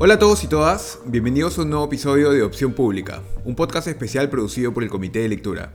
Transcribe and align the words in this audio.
Hola 0.00 0.14
a 0.14 0.18
todos 0.20 0.44
y 0.44 0.46
todas, 0.46 1.00
bienvenidos 1.06 1.58
a 1.58 1.62
un 1.62 1.70
nuevo 1.70 1.86
episodio 1.86 2.30
de 2.30 2.44
Opción 2.44 2.72
Pública, 2.72 3.20
un 3.44 3.56
podcast 3.56 3.88
especial 3.88 4.30
producido 4.30 4.72
por 4.72 4.84
el 4.84 4.90
Comité 4.90 5.18
de 5.18 5.28
Lectura. 5.28 5.72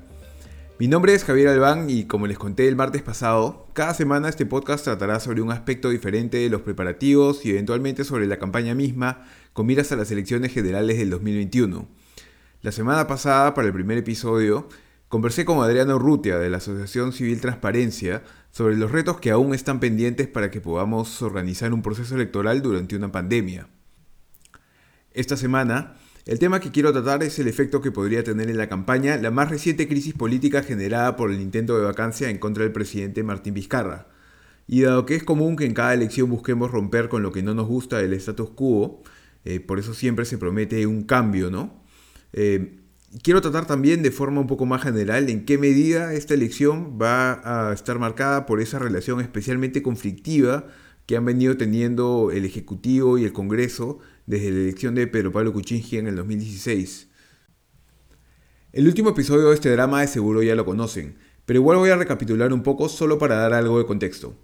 Mi 0.79 0.87
nombre 0.87 1.13
es 1.13 1.25
Javier 1.25 1.49
Albán 1.49 1.89
y 1.89 2.05
como 2.05 2.25
les 2.25 2.37
conté 2.37 2.69
el 2.69 2.77
martes 2.77 3.01
pasado, 3.01 3.67
cada 3.73 3.93
semana 3.93 4.29
este 4.29 4.45
podcast 4.45 4.85
tratará 4.85 5.19
sobre 5.19 5.41
un 5.41 5.51
aspecto 5.51 5.89
diferente 5.89 6.37
de 6.37 6.49
los 6.49 6.61
preparativos 6.61 7.45
y 7.45 7.49
eventualmente 7.49 8.05
sobre 8.05 8.25
la 8.25 8.39
campaña 8.39 8.73
misma 8.73 9.25
con 9.51 9.65
miras 9.65 9.91
a 9.91 9.97
las 9.97 10.09
elecciones 10.09 10.53
generales 10.53 10.97
del 10.97 11.09
2021. 11.09 11.85
La 12.61 12.71
semana 12.71 13.07
pasada, 13.07 13.53
para 13.53 13.67
el 13.67 13.73
primer 13.73 13.97
episodio, 13.97 14.69
conversé 15.09 15.43
con 15.43 15.61
Adriano 15.61 15.99
Rutia 15.99 16.37
de 16.37 16.49
la 16.49 16.57
Asociación 16.57 17.11
Civil 17.11 17.41
Transparencia 17.41 18.23
sobre 18.51 18.77
los 18.77 18.89
retos 18.89 19.19
que 19.19 19.31
aún 19.31 19.53
están 19.53 19.81
pendientes 19.81 20.29
para 20.29 20.49
que 20.49 20.61
podamos 20.61 21.21
organizar 21.21 21.73
un 21.73 21.81
proceso 21.81 22.15
electoral 22.15 22.61
durante 22.61 22.95
una 22.95 23.11
pandemia. 23.11 23.67
Esta 25.13 25.37
semana, 25.37 25.93
el 26.25 26.39
tema 26.39 26.59
que 26.59 26.71
quiero 26.71 26.91
tratar 26.91 27.21
es 27.21 27.37
el 27.37 27.47
efecto 27.47 27.81
que 27.81 27.91
podría 27.91 28.23
tener 28.23 28.49
en 28.49 28.57
la 28.57 28.67
campaña 28.67 29.15
la 29.17 29.29
más 29.29 29.51
reciente 29.51 29.87
crisis 29.87 30.15
política 30.15 30.63
generada 30.63 31.15
por 31.15 31.29
el 31.29 31.39
intento 31.39 31.77
de 31.77 31.85
vacancia 31.85 32.29
en 32.29 32.39
contra 32.39 32.63
del 32.63 32.71
presidente 32.71 33.21
Martín 33.21 33.53
Vizcarra. 33.53 34.07
Y 34.67 34.81
dado 34.81 35.05
que 35.05 35.15
es 35.15 35.23
común 35.23 35.55
que 35.55 35.65
en 35.65 35.75
cada 35.75 35.93
elección 35.93 36.29
busquemos 36.31 36.71
romper 36.71 37.09
con 37.09 37.21
lo 37.21 37.31
que 37.31 37.43
no 37.43 37.53
nos 37.53 37.67
gusta 37.67 37.97
del 37.99 38.13
status 38.13 38.49
quo, 38.51 39.03
eh, 39.45 39.59
por 39.59 39.77
eso 39.77 39.93
siempre 39.93 40.25
se 40.25 40.39
promete 40.39 40.87
un 40.87 41.03
cambio, 41.03 41.51
¿no? 41.51 41.83
Eh, 42.31 42.79
quiero 43.21 43.41
tratar 43.41 43.67
también 43.67 44.01
de 44.01 44.09
forma 44.09 44.41
un 44.41 44.47
poco 44.47 44.65
más 44.65 44.81
general 44.81 45.29
en 45.29 45.45
qué 45.45 45.59
medida 45.59 46.13
esta 46.13 46.33
elección 46.33 46.97
va 46.99 47.69
a 47.69 47.73
estar 47.73 47.99
marcada 47.99 48.47
por 48.47 48.61
esa 48.61 48.79
relación 48.79 49.21
especialmente 49.21 49.83
conflictiva 49.83 50.67
que 51.05 51.17
han 51.17 51.25
venido 51.25 51.57
teniendo 51.57 52.31
el 52.31 52.45
Ejecutivo 52.45 53.17
y 53.17 53.25
el 53.25 53.33
Congreso 53.33 53.99
desde 54.25 54.51
la 54.51 54.59
elección 54.59 54.95
de 54.95 55.07
Pedro 55.07 55.31
Pablo 55.31 55.53
Kuczynski 55.53 55.97
en 55.97 56.07
el 56.07 56.15
2016. 56.15 57.07
El 58.71 58.87
último 58.87 59.09
episodio 59.09 59.49
de 59.49 59.55
este 59.55 59.71
drama 59.71 60.01
de 60.01 60.07
seguro 60.07 60.41
ya 60.41 60.55
lo 60.55 60.65
conocen, 60.65 61.15
pero 61.45 61.59
igual 61.59 61.77
voy 61.77 61.89
a 61.89 61.95
recapitular 61.95 62.53
un 62.53 62.63
poco 62.63 62.89
solo 62.89 63.19
para 63.19 63.35
dar 63.35 63.53
algo 63.53 63.77
de 63.77 63.85
contexto. 63.85 64.35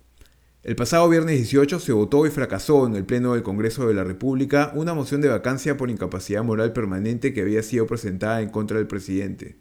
El 0.61 0.75
pasado 0.75 1.07
viernes 1.07 1.37
18 1.37 1.79
se 1.79 1.93
votó 1.93 2.25
y 2.25 2.29
fracasó 2.29 2.85
en 2.85 2.95
el 2.95 3.05
Pleno 3.05 3.33
del 3.33 3.43
Congreso 3.43 3.87
de 3.87 3.93
la 3.93 4.03
República 4.03 4.73
una 4.75 4.93
moción 4.93 5.21
de 5.21 5.29
vacancia 5.29 5.77
por 5.77 5.89
incapacidad 5.89 6.43
moral 6.43 6.73
permanente 6.73 7.33
que 7.33 7.41
había 7.41 7.63
sido 7.63 7.87
presentada 7.87 8.41
en 8.41 8.49
contra 8.49 8.77
del 8.77 8.85
presidente. 8.85 9.55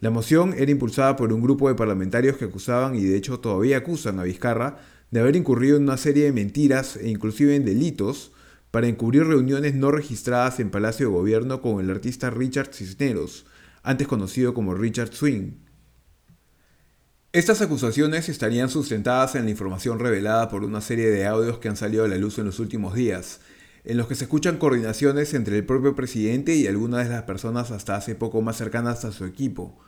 La 0.00 0.10
moción 0.10 0.54
era 0.56 0.70
impulsada 0.70 1.16
por 1.16 1.32
un 1.32 1.40
grupo 1.40 1.68
de 1.68 1.74
parlamentarios 1.74 2.36
que 2.36 2.44
acusaban 2.44 2.94
y 2.94 3.04
de 3.04 3.16
hecho 3.16 3.40
todavía 3.40 3.78
acusan 3.78 4.20
a 4.20 4.24
Vizcarra 4.24 4.76
de 5.10 5.20
haber 5.20 5.34
incurrido 5.34 5.78
en 5.78 5.84
una 5.84 5.96
serie 5.96 6.24
de 6.24 6.32
mentiras 6.32 6.96
e 6.96 7.08
inclusive 7.08 7.56
en 7.56 7.64
delitos 7.64 8.32
para 8.70 8.86
encubrir 8.86 9.26
reuniones 9.26 9.74
no 9.74 9.90
registradas 9.90 10.60
en 10.60 10.70
Palacio 10.70 11.06
de 11.06 11.12
Gobierno 11.12 11.62
con 11.62 11.80
el 11.80 11.90
artista 11.90 12.30
Richard 12.30 12.74
Cisneros, 12.74 13.46
antes 13.82 14.06
conocido 14.06 14.54
como 14.54 14.74
Richard 14.74 15.12
Swing. 15.12 15.52
Estas 17.32 17.60
acusaciones 17.60 18.28
estarían 18.28 18.68
sustentadas 18.68 19.34
en 19.34 19.44
la 19.44 19.50
información 19.50 19.98
revelada 19.98 20.48
por 20.48 20.64
una 20.64 20.80
serie 20.80 21.10
de 21.10 21.26
audios 21.26 21.58
que 21.58 21.68
han 21.68 21.76
salido 21.76 22.04
a 22.04 22.08
la 22.08 22.16
luz 22.16 22.38
en 22.38 22.46
los 22.46 22.58
últimos 22.58 22.94
días, 22.94 23.40
en 23.84 23.96
los 23.96 24.06
que 24.06 24.14
se 24.14 24.24
escuchan 24.24 24.58
coordinaciones 24.58 25.34
entre 25.34 25.56
el 25.56 25.64
propio 25.64 25.94
presidente 25.94 26.54
y 26.56 26.66
algunas 26.66 27.04
de 27.04 27.14
las 27.14 27.22
personas 27.22 27.70
hasta 27.70 27.96
hace 27.96 28.14
poco 28.14 28.42
más 28.42 28.56
cercanas 28.56 29.04
a 29.04 29.12
su 29.12 29.24
equipo. 29.24 29.78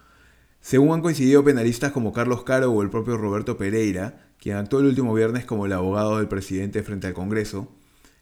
Según 0.61 0.92
han 0.92 1.01
coincidido 1.01 1.42
penalistas 1.42 1.92
como 1.92 2.12
Carlos 2.12 2.45
Caro 2.45 2.70
o 2.73 2.83
el 2.83 2.91
propio 2.91 3.17
Roberto 3.17 3.56
Pereira, 3.56 4.31
quien 4.39 4.56
actuó 4.56 4.81
el 4.81 4.86
último 4.86 5.14
viernes 5.14 5.45
como 5.45 5.67
el 5.67 5.73
abogado 5.73 6.19
del 6.19 6.28
presidente 6.28 6.83
frente 6.83 7.06
al 7.06 7.14
Congreso, 7.14 7.69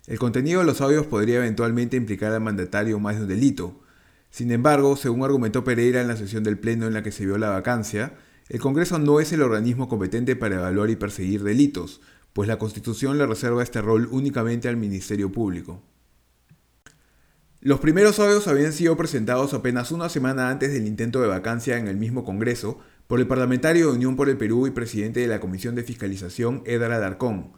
el 0.09 0.19
contenido 0.19 0.61
de 0.61 0.67
los 0.67 0.81
audios 0.81 1.07
podría 1.07 1.37
eventualmente 1.37 1.99
implicar 1.99 2.33
al 2.33 2.41
mandatario 2.41 2.99
más 2.99 3.17
de 3.17 3.23
un 3.23 3.29
delito. 3.29 3.79
Sin 4.31 4.51
embargo, 4.51 4.97
según 4.97 5.23
argumentó 5.23 5.65
Pereira 5.65 6.01
en 6.01 6.09
la 6.09 6.17
sesión 6.17 6.43
del 6.45 6.59
Pleno 6.59 6.87
en 6.87 6.95
la 6.95 7.03
que 7.03 7.13
se 7.13 7.27
vio 7.27 7.37
la 7.37 7.51
vacancia, 7.51 8.15
el 8.49 8.59
Congreso 8.59 8.99
no 8.99 9.21
es 9.21 9.33
el 9.35 9.43
organismo 9.43 9.87
competente 9.87 10.35
para 10.35 10.57
evaluar 10.57 10.89
y 10.89 10.97
perseguir 10.97 11.43
delitos, 11.45 12.01
pues 12.33 12.49
la 12.49 12.59
Constitución 12.59 13.19
le 13.19 13.27
reserva 13.27 13.63
este 13.63 13.83
rol 13.83 14.09
únicamente 14.11 14.69
al 14.69 14.79
Ministerio 14.79 15.31
Público. 15.31 15.83
Los 17.61 17.81
primeros 17.81 18.19
audios 18.19 18.49
habían 18.49 18.73
sido 18.73 18.97
presentados 18.97 19.53
apenas 19.53 19.93
una 19.93 20.09
semana 20.09 20.49
antes 20.49 20.73
del 20.73 20.87
intento 20.87 21.21
de 21.21 21.29
vacancia 21.29 21.77
en 21.77 21.87
el 21.87 21.99
mismo 21.99 22.25
Congreso 22.25 22.79
por 23.09 23.21
el 23.21 23.27
parlamentario 23.27 23.89
de 23.89 23.97
Unión 23.97 24.17
por 24.17 24.31
el 24.31 24.39
Perú 24.39 24.67
y 24.67 24.71
presidente 24.71 25.21
de 25.21 25.27
la 25.27 25.41
Comisión 25.41 25.75
de 25.75 25.83
Fiscalización, 25.83 26.63
Edgar 26.65 26.93
Alarcón, 26.93 27.53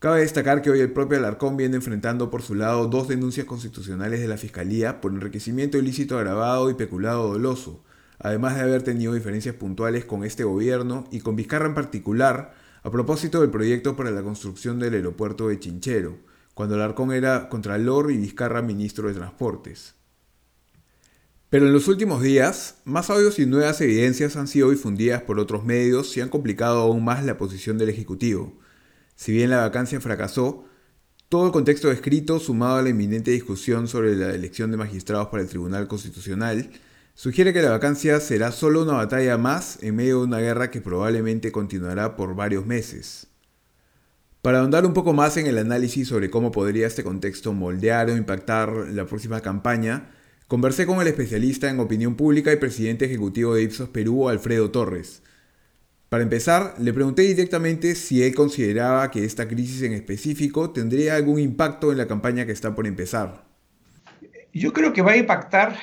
Cabe 0.00 0.20
destacar 0.20 0.62
que 0.62 0.70
hoy 0.70 0.80
el 0.80 0.94
propio 0.94 1.18
Alarcón 1.18 1.58
viene 1.58 1.76
enfrentando 1.76 2.30
por 2.30 2.40
su 2.40 2.54
lado 2.54 2.86
dos 2.86 3.06
denuncias 3.06 3.44
constitucionales 3.44 4.20
de 4.20 4.28
la 4.28 4.38
Fiscalía 4.38 4.98
por 5.02 5.12
enriquecimiento 5.12 5.76
ilícito 5.76 6.16
agravado 6.16 6.70
y 6.70 6.74
peculado 6.74 7.30
doloso, 7.30 7.84
además 8.18 8.54
de 8.54 8.62
haber 8.62 8.82
tenido 8.82 9.12
diferencias 9.12 9.56
puntuales 9.56 10.06
con 10.06 10.24
este 10.24 10.42
gobierno 10.42 11.06
y 11.10 11.20
con 11.20 11.36
Vizcarra 11.36 11.66
en 11.66 11.74
particular 11.74 12.54
a 12.82 12.90
propósito 12.90 13.42
del 13.42 13.50
proyecto 13.50 13.94
para 13.94 14.10
la 14.10 14.22
construcción 14.22 14.78
del 14.78 14.94
aeropuerto 14.94 15.48
de 15.48 15.58
Chinchero, 15.58 16.16
cuando 16.54 16.76
Alarcón 16.76 17.12
era 17.12 17.50
Contralor 17.50 18.10
y 18.10 18.16
Vizcarra 18.16 18.62
ministro 18.62 19.06
de 19.06 19.12
Transportes. 19.12 19.96
Pero 21.50 21.66
en 21.66 21.74
los 21.74 21.88
últimos 21.88 22.22
días, 22.22 22.76
más 22.86 23.10
audios 23.10 23.38
y 23.38 23.44
nuevas 23.44 23.78
evidencias 23.82 24.36
han 24.36 24.48
sido 24.48 24.70
difundidas 24.70 25.20
por 25.20 25.38
otros 25.38 25.62
medios 25.62 26.16
y 26.16 26.22
han 26.22 26.30
complicado 26.30 26.78
aún 26.78 27.04
más 27.04 27.22
la 27.22 27.36
posición 27.36 27.76
del 27.76 27.90
Ejecutivo. 27.90 28.59
Si 29.20 29.32
bien 29.32 29.50
la 29.50 29.58
vacancia 29.58 30.00
fracasó, 30.00 30.64
todo 31.28 31.44
el 31.44 31.52
contexto 31.52 31.88
descrito, 31.88 32.40
sumado 32.40 32.76
a 32.76 32.82
la 32.82 32.88
inminente 32.88 33.30
discusión 33.30 33.86
sobre 33.86 34.16
la 34.16 34.30
elección 34.30 34.70
de 34.70 34.78
magistrados 34.78 35.28
para 35.28 35.42
el 35.42 35.48
Tribunal 35.50 35.88
Constitucional, 35.88 36.70
sugiere 37.12 37.52
que 37.52 37.60
la 37.60 37.68
vacancia 37.68 38.18
será 38.20 38.50
solo 38.50 38.82
una 38.82 38.94
batalla 38.94 39.36
más 39.36 39.76
en 39.82 39.96
medio 39.96 40.20
de 40.20 40.24
una 40.24 40.38
guerra 40.38 40.70
que 40.70 40.80
probablemente 40.80 41.52
continuará 41.52 42.16
por 42.16 42.34
varios 42.34 42.64
meses. 42.64 43.26
Para 44.40 44.60
ahondar 44.60 44.86
un 44.86 44.94
poco 44.94 45.12
más 45.12 45.36
en 45.36 45.46
el 45.46 45.58
análisis 45.58 46.08
sobre 46.08 46.30
cómo 46.30 46.50
podría 46.50 46.86
este 46.86 47.04
contexto 47.04 47.52
moldear 47.52 48.08
o 48.08 48.16
impactar 48.16 48.72
la 48.72 49.04
próxima 49.04 49.42
campaña, 49.42 50.12
conversé 50.48 50.86
con 50.86 50.98
el 50.98 51.08
especialista 51.08 51.68
en 51.68 51.78
opinión 51.78 52.14
pública 52.14 52.54
y 52.54 52.56
presidente 52.56 53.04
ejecutivo 53.04 53.54
de 53.54 53.64
Ipsos 53.64 53.90
Perú, 53.90 54.30
Alfredo 54.30 54.70
Torres, 54.70 55.20
para 56.10 56.24
empezar, 56.24 56.74
le 56.80 56.92
pregunté 56.92 57.22
directamente 57.22 57.94
si 57.94 58.24
él 58.24 58.34
consideraba 58.34 59.12
que 59.12 59.24
esta 59.24 59.46
crisis 59.46 59.82
en 59.82 59.92
específico 59.92 60.70
tendría 60.70 61.14
algún 61.14 61.38
impacto 61.38 61.92
en 61.92 61.98
la 61.98 62.08
campaña 62.08 62.44
que 62.44 62.50
está 62.50 62.74
por 62.74 62.88
empezar. 62.88 63.44
Yo 64.52 64.72
creo 64.72 64.92
que 64.92 65.02
va 65.02 65.12
a 65.12 65.16
impactar 65.16 65.78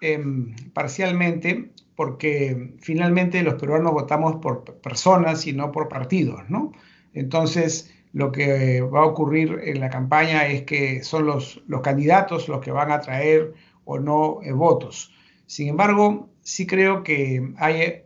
em, 0.00 0.56
parcialmente 0.74 1.70
porque 1.94 2.74
finalmente 2.80 3.40
los 3.44 3.54
peruanos 3.54 3.92
votamos 3.92 4.36
por 4.42 4.64
personas 4.80 5.46
y 5.46 5.52
no 5.52 5.70
por 5.70 5.86
partidos, 5.88 6.40
¿no? 6.50 6.72
Entonces, 7.14 7.94
lo 8.12 8.32
que 8.32 8.80
va 8.80 9.02
a 9.02 9.06
ocurrir 9.06 9.60
en 9.62 9.78
la 9.78 9.90
campaña 9.90 10.48
es 10.48 10.62
que 10.62 11.04
son 11.04 11.24
los, 11.24 11.62
los 11.68 11.82
candidatos 11.82 12.48
los 12.48 12.60
que 12.60 12.72
van 12.72 12.90
a 12.90 13.00
traer 13.00 13.54
o 13.84 14.00
no 14.00 14.40
eh, 14.42 14.50
votos. 14.50 15.14
Sin 15.46 15.68
embargo, 15.68 16.30
sí 16.42 16.66
creo 16.66 17.04
que 17.04 17.52
hay 17.58 18.02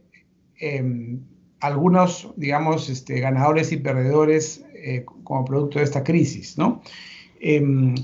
em, 0.58 1.31
algunos, 1.62 2.28
digamos, 2.36 2.88
este, 2.88 3.20
ganadores 3.20 3.70
y 3.70 3.76
perdedores 3.76 4.64
eh, 4.74 5.06
como 5.22 5.44
producto 5.44 5.78
de 5.78 5.84
esta 5.84 6.02
crisis, 6.02 6.58
¿no? 6.58 6.82
Em, 7.40 7.94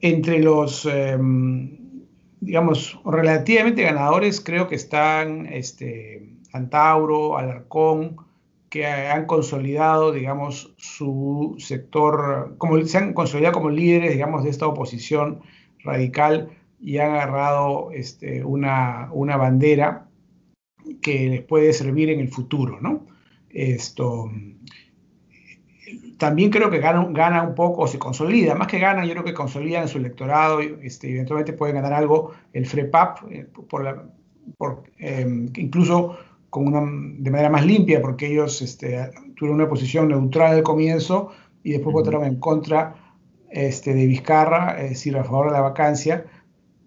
entre 0.00 0.38
los, 0.38 0.86
em, 0.86 1.76
digamos, 2.40 3.00
relativamente 3.04 3.82
ganadores 3.82 4.40
creo 4.40 4.68
que 4.68 4.76
están 4.76 5.46
este, 5.46 6.28
Antauro, 6.52 7.36
Alarcón, 7.36 8.16
que 8.70 8.86
han 8.86 9.26
consolidado, 9.26 10.12
digamos, 10.12 10.72
su 10.76 11.56
sector, 11.58 12.54
como 12.58 12.80
se 12.84 12.98
han 12.98 13.14
consolidado 13.14 13.54
como 13.54 13.70
líderes, 13.70 14.12
digamos, 14.12 14.44
de 14.44 14.50
esta 14.50 14.68
oposición 14.68 15.40
radical 15.82 16.50
y 16.80 16.98
han 16.98 17.10
agarrado 17.12 17.90
este, 17.92 18.44
una, 18.44 19.08
una 19.12 19.36
bandera 19.36 20.07
que 21.00 21.28
les 21.28 21.42
puede 21.42 21.72
servir 21.72 22.10
en 22.10 22.20
el 22.20 22.28
futuro, 22.28 22.80
¿no? 22.80 23.06
Esto, 23.50 24.30
también 26.18 26.50
creo 26.50 26.70
que 26.70 26.78
gana, 26.78 27.06
gana 27.10 27.42
un 27.42 27.54
poco, 27.54 27.82
o 27.82 27.86
se 27.86 27.98
consolida, 27.98 28.54
más 28.54 28.66
que 28.66 28.78
gana, 28.78 29.04
yo 29.04 29.12
creo 29.12 29.24
que 29.24 29.34
consolida 29.34 29.80
en 29.80 29.88
su 29.88 29.98
electorado, 29.98 30.60
este, 30.60 31.10
eventualmente 31.10 31.52
puede 31.52 31.72
ganar 31.72 31.92
algo 31.92 32.32
el 32.52 32.66
FREPAP, 32.66 33.18
eh, 33.30 33.46
por 33.68 33.84
la, 33.84 34.04
por, 34.56 34.82
em, 34.98 35.50
incluso 35.56 36.16
con 36.50 36.66
una, 36.66 36.80
de 36.80 37.30
manera 37.30 37.50
más 37.50 37.64
limpia, 37.64 38.00
porque 38.02 38.26
ellos 38.26 38.62
este, 38.62 39.10
tuvieron 39.36 39.60
una 39.60 39.68
posición 39.68 40.08
neutral 40.08 40.54
al 40.54 40.62
comienzo 40.62 41.30
y 41.62 41.72
después 41.72 41.92
votaron 41.92 42.24
en 42.24 42.36
contra 42.40 42.94
este, 43.50 43.94
de 43.94 44.06
Vizcarra, 44.06 44.82
es 44.82 44.90
decir, 44.90 45.16
a 45.16 45.24
favor 45.24 45.46
de 45.46 45.52
la 45.52 45.60
vacancia, 45.60 46.24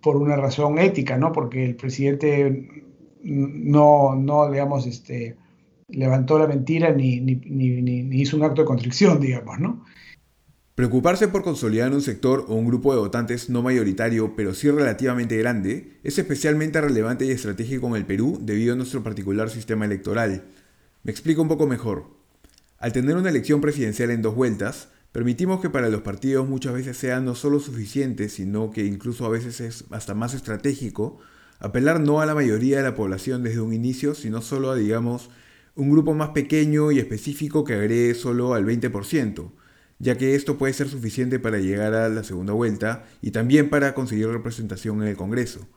por 0.01 0.17
una 0.17 0.35
razón 0.35 0.79
ética, 0.79 1.17
¿no? 1.17 1.31
Porque 1.31 1.63
el 1.63 1.75
presidente 1.75 2.83
no, 3.23 4.15
no 4.15 4.49
digamos, 4.49 4.87
este, 4.87 5.37
levantó 5.87 6.39
la 6.39 6.47
mentira 6.47 6.91
ni, 6.91 7.19
ni, 7.19 7.35
ni, 7.35 8.21
hizo 8.21 8.37
un 8.37 8.43
acto 8.43 8.61
de 8.61 8.67
constricción, 8.67 9.19
digamos, 9.19 9.59
¿no? 9.59 9.85
Preocuparse 10.75 11.27
por 11.27 11.43
consolidar 11.43 11.91
un 11.91 12.01
sector 12.01 12.45
o 12.47 12.55
un 12.55 12.65
grupo 12.65 12.93
de 12.93 12.99
votantes 12.99 13.49
no 13.49 13.61
mayoritario, 13.61 14.35
pero 14.35 14.53
sí 14.53 14.69
relativamente 14.71 15.37
grande, 15.37 15.99
es 16.03 16.17
especialmente 16.17 16.79
relevante 16.79 17.25
y 17.25 17.31
estratégico 17.31 17.87
en 17.87 17.95
el 17.95 18.05
Perú 18.05 18.39
debido 18.41 18.73
a 18.73 18.77
nuestro 18.77 19.03
particular 19.03 19.49
sistema 19.49 19.85
electoral. 19.85 20.45
Me 21.03 21.11
explico 21.11 21.41
un 21.41 21.49
poco 21.49 21.67
mejor. 21.67 22.05
Al 22.79 22.93
tener 22.93 23.15
una 23.15 23.29
elección 23.29 23.61
presidencial 23.61 24.09
en 24.11 24.21
dos 24.21 24.33
vueltas, 24.33 24.89
permitimos 25.11 25.61
que 25.61 25.69
para 25.69 25.89
los 25.89 26.01
partidos 26.01 26.47
muchas 26.47 26.73
veces 26.73 26.97
sea 26.97 27.19
no 27.19 27.35
solo 27.35 27.59
suficiente, 27.59 28.29
sino 28.29 28.71
que 28.71 28.85
incluso 28.85 29.25
a 29.25 29.29
veces 29.29 29.59
es 29.59 29.83
hasta 29.91 30.15
más 30.15 30.33
estratégico 30.33 31.19
apelar 31.61 32.01
no 32.01 32.19
a 32.21 32.25
la 32.25 32.35
mayoría 32.35 32.77
de 32.77 32.83
la 32.83 32.95
población 32.95 33.43
desde 33.43 33.61
un 33.61 33.73
inicio, 33.73 34.15
sino 34.15 34.41
solo 34.41 34.71
a, 34.71 34.75
digamos, 34.75 35.29
un 35.75 35.91
grupo 35.91 36.13
más 36.13 36.29
pequeño 36.29 36.91
y 36.91 36.99
específico 36.99 37.63
que 37.63 37.75
agregue 37.75 38.15
solo 38.15 38.55
al 38.55 38.65
20%, 38.65 39.51
ya 39.99 40.17
que 40.17 40.35
esto 40.35 40.57
puede 40.57 40.73
ser 40.73 40.89
suficiente 40.89 41.39
para 41.39 41.59
llegar 41.59 41.93
a 41.93 42.09
la 42.09 42.23
segunda 42.23 42.53
vuelta 42.53 43.05
y 43.21 43.31
también 43.31 43.69
para 43.69 43.93
conseguir 43.93 44.27
representación 44.27 45.03
en 45.03 45.09
el 45.09 45.15
Congreso. 45.15 45.67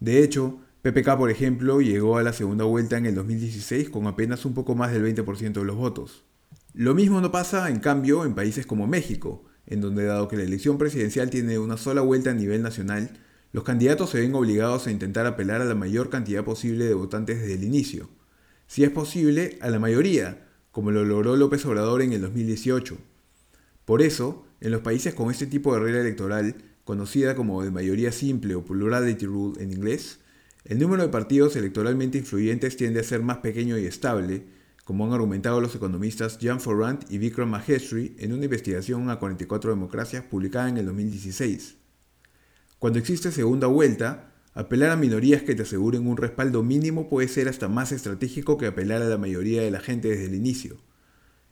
De 0.00 0.24
hecho, 0.24 0.60
PPK, 0.80 1.18
por 1.18 1.30
ejemplo, 1.30 1.82
llegó 1.82 2.16
a 2.16 2.22
la 2.22 2.32
segunda 2.32 2.64
vuelta 2.64 2.96
en 2.96 3.04
el 3.04 3.14
2016 3.14 3.90
con 3.90 4.06
apenas 4.06 4.46
un 4.46 4.54
poco 4.54 4.74
más 4.74 4.92
del 4.92 5.04
20% 5.04 5.52
de 5.52 5.64
los 5.64 5.76
votos. 5.76 6.24
Lo 6.72 6.94
mismo 6.94 7.20
no 7.20 7.30
pasa, 7.30 7.68
en 7.68 7.80
cambio, 7.80 8.24
en 8.24 8.34
países 8.34 8.64
como 8.64 8.86
México, 8.86 9.44
en 9.66 9.82
donde 9.82 10.04
dado 10.04 10.28
que 10.28 10.36
la 10.38 10.44
elección 10.44 10.78
presidencial 10.78 11.28
tiene 11.28 11.58
una 11.58 11.76
sola 11.76 12.00
vuelta 12.00 12.30
a 12.30 12.34
nivel 12.34 12.62
nacional, 12.62 13.10
los 13.52 13.64
candidatos 13.64 14.10
se 14.10 14.20
ven 14.20 14.34
obligados 14.34 14.86
a 14.86 14.90
intentar 14.90 15.26
apelar 15.26 15.62
a 15.62 15.64
la 15.64 15.74
mayor 15.74 16.10
cantidad 16.10 16.44
posible 16.44 16.84
de 16.84 16.94
votantes 16.94 17.40
desde 17.40 17.54
el 17.54 17.64
inicio. 17.64 18.10
Si 18.66 18.84
es 18.84 18.90
posible, 18.90 19.58
a 19.62 19.70
la 19.70 19.78
mayoría, 19.78 20.46
como 20.70 20.90
lo 20.90 21.04
logró 21.04 21.34
López 21.36 21.64
Obrador 21.64 22.02
en 22.02 22.12
el 22.12 22.20
2018. 22.20 22.98
Por 23.86 24.02
eso, 24.02 24.44
en 24.60 24.70
los 24.70 24.82
países 24.82 25.14
con 25.14 25.30
este 25.30 25.46
tipo 25.46 25.72
de 25.72 25.80
regla 25.80 26.00
electoral, 26.00 26.56
conocida 26.84 27.34
como 27.34 27.64
de 27.64 27.70
mayoría 27.70 28.12
simple 28.12 28.54
o 28.54 28.64
plurality 28.64 29.24
rule 29.24 29.62
en 29.62 29.72
inglés, 29.72 30.18
el 30.66 30.78
número 30.78 31.02
de 31.02 31.08
partidos 31.08 31.56
electoralmente 31.56 32.18
influyentes 32.18 32.76
tiende 32.76 33.00
a 33.00 33.04
ser 33.04 33.22
más 33.22 33.38
pequeño 33.38 33.78
y 33.78 33.86
estable, 33.86 34.44
como 34.84 35.06
han 35.06 35.14
argumentado 35.14 35.62
los 35.62 35.74
economistas 35.74 36.38
Jan 36.38 36.60
Forrant 36.60 37.10
y 37.10 37.16
Vikram 37.16 37.48
Maheshri 37.48 38.14
en 38.18 38.34
una 38.34 38.44
investigación 38.44 39.08
a 39.08 39.18
44 39.18 39.70
democracias 39.70 40.24
publicada 40.24 40.68
en 40.68 40.76
el 40.76 40.86
2016. 40.86 41.77
Cuando 42.78 43.00
existe 43.00 43.32
segunda 43.32 43.66
vuelta, 43.66 44.30
apelar 44.54 44.92
a 44.92 44.96
minorías 44.96 45.42
que 45.42 45.56
te 45.56 45.62
aseguren 45.62 46.06
un 46.06 46.16
respaldo 46.16 46.62
mínimo 46.62 47.08
puede 47.08 47.26
ser 47.26 47.48
hasta 47.48 47.66
más 47.66 47.90
estratégico 47.90 48.56
que 48.56 48.66
apelar 48.66 49.02
a 49.02 49.08
la 49.08 49.18
mayoría 49.18 49.62
de 49.62 49.72
la 49.72 49.80
gente 49.80 50.06
desde 50.06 50.26
el 50.26 50.36
inicio. 50.36 50.76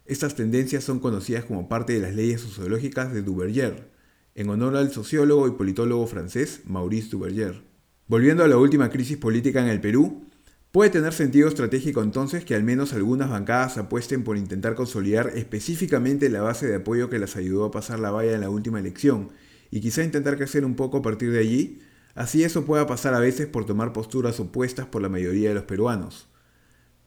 Estas 0.05 0.37
tendencias 0.37 0.85
son 0.85 1.01
conocidas 1.01 1.45
como 1.45 1.69
parte 1.69 1.95
de 1.95 1.99
las 1.99 2.15
leyes 2.15 2.43
sociológicas 2.43 3.13
de 3.13 3.23
Duverger, 3.23 3.91
en 4.37 4.51
honor 4.51 4.77
al 4.77 4.93
sociólogo 4.93 5.49
y 5.49 5.53
politólogo 5.53 6.07
francés 6.07 6.61
Maurice 6.65 7.09
Duverger. 7.11 7.65
Volviendo 8.07 8.45
a 8.45 8.49
la 8.49 8.59
última 8.59 8.89
crisis 8.89 9.17
política 9.17 9.61
en 9.61 9.69
el 9.69 9.81
Perú, 9.81 10.29
puede 10.71 10.91
tener 10.91 11.13
sentido 11.13 11.49
estratégico 11.49 12.05
entonces 12.05 12.45
que 12.45 12.55
al 12.55 12.63
menos 12.63 12.93
algunas 12.93 13.31
bancadas 13.31 13.79
apuesten 13.79 14.23
por 14.23 14.37
intentar 14.37 14.77
consolidar 14.77 15.33
específicamente 15.35 16.29
la 16.29 16.43
base 16.43 16.69
de 16.69 16.77
apoyo 16.77 17.11
que 17.11 17.19
las 17.19 17.35
ayudó 17.35 17.65
a 17.65 17.73
pasar 17.73 17.99
la 17.99 18.13
valla 18.13 18.35
en 18.35 18.43
la 18.43 18.51
última 18.51 18.79
elección 18.79 19.31
y 19.77 19.81
quizá 19.83 20.03
intentar 20.03 20.39
crecer 20.39 20.65
un 20.65 20.75
poco 20.75 20.97
a 20.97 21.03
partir 21.03 21.31
de 21.31 21.39
allí, 21.39 21.81
así 22.15 22.43
eso 22.43 22.65
pueda 22.65 22.87
pasar 22.87 23.13
a 23.13 23.19
veces 23.19 23.47
por 23.47 23.67
tomar 23.67 23.93
posturas 23.93 24.41
opuestas 24.41 24.87
por 24.87 25.03
la 25.03 25.11
mayoría 25.11 25.51
de 25.51 25.55
los 25.55 25.65
peruanos. 25.65 26.31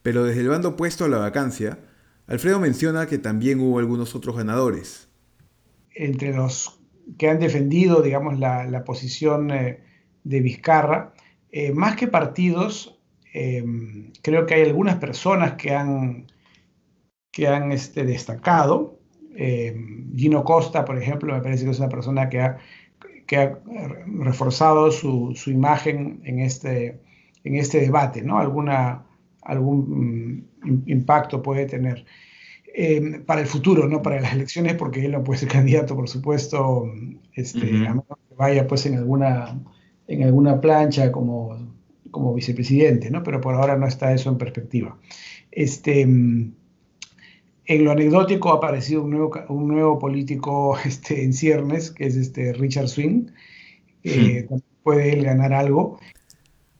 Pero 0.03 0.23
desde 0.23 0.41
el 0.41 0.49
bando 0.49 0.69
opuesto 0.69 1.03
a 1.03 1.07
la 1.07 1.17
vacancia, 1.17 1.79
Alfredo 2.27 2.59
menciona 2.59 3.07
que 3.07 3.17
también 3.17 3.59
hubo 3.59 3.79
algunos 3.79 4.13
otros 4.13 4.37
ganadores. 4.37 5.09
Entre 5.95 6.31
los 6.31 6.79
que 7.17 7.27
han 7.27 7.39
defendido, 7.39 8.03
digamos, 8.03 8.37
la, 8.37 8.83
posición 8.85 9.49
eh, 9.49 9.83
de 10.23 10.39
Vizcarra, 10.39 11.15
eh, 11.51 11.71
más 11.71 11.95
que 11.95 12.07
partidos, 12.07 12.99
eh, 13.33 13.65
creo 14.21 14.45
que 14.45 14.53
hay 14.53 14.61
algunas 14.61 14.97
personas 14.97 15.53
que 15.53 15.73
han, 15.73 16.27
que 17.31 17.47
han 17.47 17.71
este, 17.71 18.05
destacado. 18.05 18.98
Gino 20.15 20.43
Costa, 20.43 20.83
por 20.85 20.97
ejemplo, 20.97 21.33
me 21.33 21.41
parece 21.41 21.65
que 21.65 21.71
es 21.71 21.79
una 21.79 21.89
persona 21.89 22.29
que 22.29 22.41
ha, 22.41 22.57
que 23.25 23.37
ha 23.37 23.59
reforzado 24.05 24.91
su, 24.91 25.33
su, 25.35 25.51
imagen 25.51 26.21
en 26.25 26.39
este, 26.39 26.99
en 27.43 27.55
este 27.55 27.79
debate, 27.79 28.21
¿no? 28.21 28.39
Alguna, 28.39 29.05
algún 29.43 30.47
mm, 30.61 30.89
impacto 30.89 31.41
puede 31.41 31.65
tener. 31.65 32.05
Eh, 32.75 33.21
para 33.25 33.41
el 33.41 33.47
futuro, 33.47 33.87
no 33.87 34.01
para 34.01 34.21
las 34.21 34.33
elecciones, 34.33 34.75
porque 34.75 35.05
él 35.05 35.11
no 35.11 35.23
puede 35.23 35.39
ser 35.39 35.49
candidato, 35.57 35.95
por 35.95 36.09
supuesto, 36.09 36.91
este, 37.33 37.87
a 37.87 37.89
menos 37.89 38.05
que 38.27 38.35
vaya 38.35 38.67
pues 38.67 38.85
en 38.85 38.95
alguna, 38.95 39.59
en 40.07 40.23
alguna 40.23 40.59
plancha 40.59 41.11
como, 41.11 41.57
como 42.11 42.33
vicepresidente, 42.33 43.09
¿no? 43.09 43.23
pero 43.23 43.41
por 43.41 43.55
ahora 43.55 43.77
no 43.77 43.87
está 43.87 44.13
eso 44.13 44.29
en 44.29 44.37
perspectiva. 44.37 44.97
Este, 45.51 46.05
en 47.69 47.85
lo 47.85 47.91
anecdótico 47.91 48.51
ha 48.51 48.55
aparecido 48.55 49.03
un 49.03 49.11
nuevo, 49.11 49.31
un 49.47 49.67
nuevo 49.67 49.99
político 49.99 50.77
este, 50.85 51.23
en 51.23 51.33
ciernes, 51.33 51.91
que 51.91 52.07
es 52.07 52.15
este 52.15 52.51
Richard 52.51 52.89
Swing, 52.89 53.27
eh, 54.03 54.47
puede 54.83 55.13
él 55.13 55.23
ganar 55.23 55.53
algo. 55.53 55.99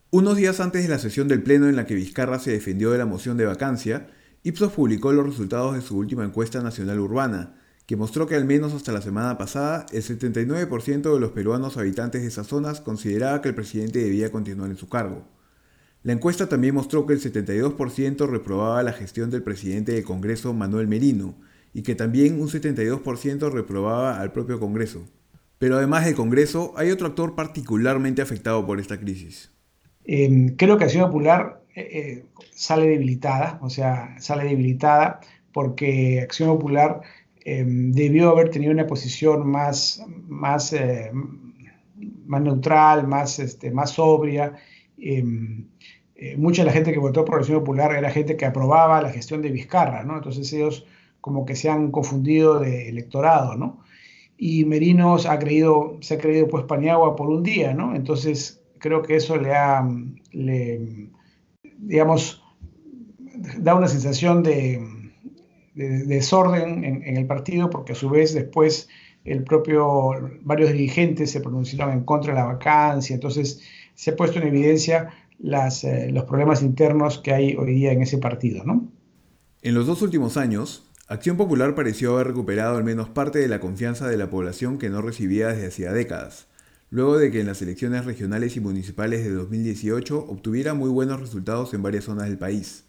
Unos 0.10 0.36
días 0.36 0.60
antes 0.60 0.82
de 0.82 0.90
la 0.90 0.98
sesión 0.98 1.28
del 1.28 1.44
Pleno 1.44 1.70
en 1.70 1.76
la 1.76 1.86
que 1.86 1.94
Vizcarra 1.94 2.40
se 2.40 2.52
defendió 2.52 2.90
de 2.90 2.98
la 2.98 3.06
moción 3.06 3.38
de 3.38 3.46
vacancia, 3.46 4.08
Ipsos 4.42 4.72
publicó 4.72 5.14
los 5.14 5.28
resultados 5.28 5.76
de 5.76 5.82
su 5.82 5.96
última 5.96 6.26
encuesta 6.26 6.64
nacional 6.64 7.00
urbana, 7.00 7.56
que 7.86 7.96
mostró 7.96 8.26
que 8.26 8.36
al 8.36 8.46
menos 8.46 8.74
hasta 8.74 8.92
la 8.92 9.04
semana 9.04 9.38
pasada 9.38 9.86
el 9.92 10.02
79% 10.02 11.14
de 11.14 11.20
los 11.20 11.32
peruanos 11.32 11.78
habitantes 11.78 12.24
de 12.24 12.30
esas 12.30 12.48
zonas 12.48 12.82
consideraba 12.82 13.44
que 13.44 13.50
el 13.50 13.56
presidente 13.56 14.00
debía 14.00 14.32
continuar 14.32 14.72
en 14.72 14.78
su 14.78 14.90
cargo. 14.90 15.39
La 16.02 16.14
encuesta 16.14 16.48
también 16.48 16.76
mostró 16.76 17.06
que 17.06 17.14
el 17.14 17.20
72% 17.20 18.28
reprobaba 18.28 18.82
la 18.84 18.94
gestión 18.94 19.30
del 19.30 19.44
presidente 19.44 19.92
del 19.92 20.06
Congreso 20.06 20.54
Manuel 20.54 20.88
Merino 20.88 21.36
y 21.74 21.84
que 21.84 21.94
también 21.94 22.40
un 22.40 22.48
72% 22.48 23.52
reprobaba 23.52 24.22
al 24.22 24.32
propio 24.32 24.60
Congreso. 24.60 25.06
Pero 25.58 25.76
además 25.76 26.06
del 26.06 26.16
Congreso, 26.16 26.74
hay 26.78 26.92
otro 26.92 27.08
actor 27.08 27.36
particularmente 27.36 28.22
afectado 28.22 28.66
por 28.66 28.80
esta 28.80 28.98
crisis. 28.98 29.52
Em, 30.06 30.56
creo 30.56 30.78
que 30.78 30.86
Acción 30.86 31.06
Popular 31.06 31.62
eh, 31.76 31.90
eh, 31.92 32.26
sale 32.52 32.88
debilitada, 32.88 33.60
o 33.62 33.70
sea, 33.70 34.16
sale 34.20 34.46
debilitada 34.46 35.20
porque 35.52 36.22
Acción 36.22 36.50
Popular 36.50 37.02
em, 37.44 37.92
debió 37.92 38.30
haber 38.30 38.50
tenido 38.52 38.72
una 38.72 38.88
posición 38.88 39.50
más, 39.50 40.02
más, 40.28 40.72
eh, 40.72 41.12
más 42.26 42.42
neutral, 42.42 43.06
más, 43.06 43.40
este, 43.40 43.70
más 43.70 43.92
sobria. 43.92 44.56
Em, 46.22 46.40
mucha 46.40 46.64
de 46.64 46.68
la 46.68 46.74
gente 46.74 46.92
que 46.92 47.00
votó 47.00 47.24
por 47.24 47.40
Acción 47.40 47.60
Popular 47.60 47.96
era 47.96 48.12
gente 48.12 48.36
que 48.36 48.46
aprobaba 48.46 49.02
la 49.02 49.10
gestión 49.10 49.42
de 49.42 49.52
Vizcarra, 49.52 50.04
¿no? 50.04 50.18
Entonces 50.18 50.52
ellos 50.52 50.86
como 51.22 51.46
que 51.46 51.56
se 51.56 51.70
han 51.70 51.92
confundido 51.92 52.60
de 52.60 52.90
electorado, 52.90 53.56
¿no? 53.56 53.80
Y 54.38 54.66
Merinos 54.66 55.26
ha 55.26 55.40
creído, 55.40 55.98
se 56.02 56.16
ha 56.16 56.18
creído 56.18 56.48
pues 56.48 56.66
Paniagua 56.66 57.16
por 57.16 57.30
un 57.30 57.44
día, 57.44 57.74
¿no? 57.74 57.96
Entonces 57.96 58.62
creo 58.80 59.02
que 59.02 59.16
eso 59.16 59.38
le 59.38 59.54
ha, 59.54 59.88
digamos, 61.78 62.44
da 63.58 63.76
una 63.76 63.88
sensación 63.88 64.44
de, 64.44 64.82
desorden 65.76 66.84
en, 66.84 67.18
el 67.18 67.26
partido, 67.26 67.70
porque 67.70 67.94
a 67.94 67.96
su 67.96 68.10
vez 68.10 68.34
después 68.34 68.90
el 69.24 69.44
propio, 69.44 70.12
varios 70.42 70.72
dirigentes 70.72 71.32
se 71.32 71.40
pronunciaron 71.40 71.94
en 71.94 72.04
contra 72.04 72.34
de 72.34 72.40
la 72.40 72.46
vacancia, 72.46 73.14
entonces 73.14 73.62
se 73.96 74.12
ha 74.12 74.16
puesto 74.16 74.40
en 74.40 74.48
evidencia 74.48 75.10
eh, 75.42 76.10
los 76.12 76.26
problemas 76.26 76.62
internos 76.62 77.20
que 77.20 77.34
hay 77.34 77.56
hoy 77.56 77.74
día 77.74 77.92
en 77.92 78.02
ese 78.02 78.18
partido, 78.18 78.64
¿no? 78.64 78.92
En 79.62 79.76
los 79.76 79.88
dos 79.88 80.02
últimos 80.02 80.38
años, 80.38 80.90
Acción 81.08 81.38
Popular 81.38 81.76
pareció 81.76 82.14
haber 82.14 82.28
recuperado 82.28 82.78
al 82.78 82.84
menos 82.84 83.10
parte 83.10 83.40
de 83.40 83.48
la 83.48 83.60
confianza 83.60 84.08
de 84.08 84.18
la 84.18 84.30
población 84.30 84.78
que 84.78 84.90
no 84.90 85.02
recibía 85.02 85.50
desde 85.50 85.68
hacía 85.68 85.92
décadas 85.92 86.50
luego 86.92 87.18
de 87.18 87.32
que 87.32 87.40
en 87.40 87.48
las 87.48 87.62
elecciones 87.62 88.06
regionales 88.06 88.56
y 88.56 88.60
municipales 88.60 89.24
de 89.24 89.32
2018 89.32 90.26
obtuviera 90.28 90.74
muy 90.74 90.90
buenos 90.90 91.20
resultados 91.20 91.74
en 91.74 91.84
varias 91.84 92.06
zonas 92.06 92.26
del 92.26 92.38
país. 92.38 92.86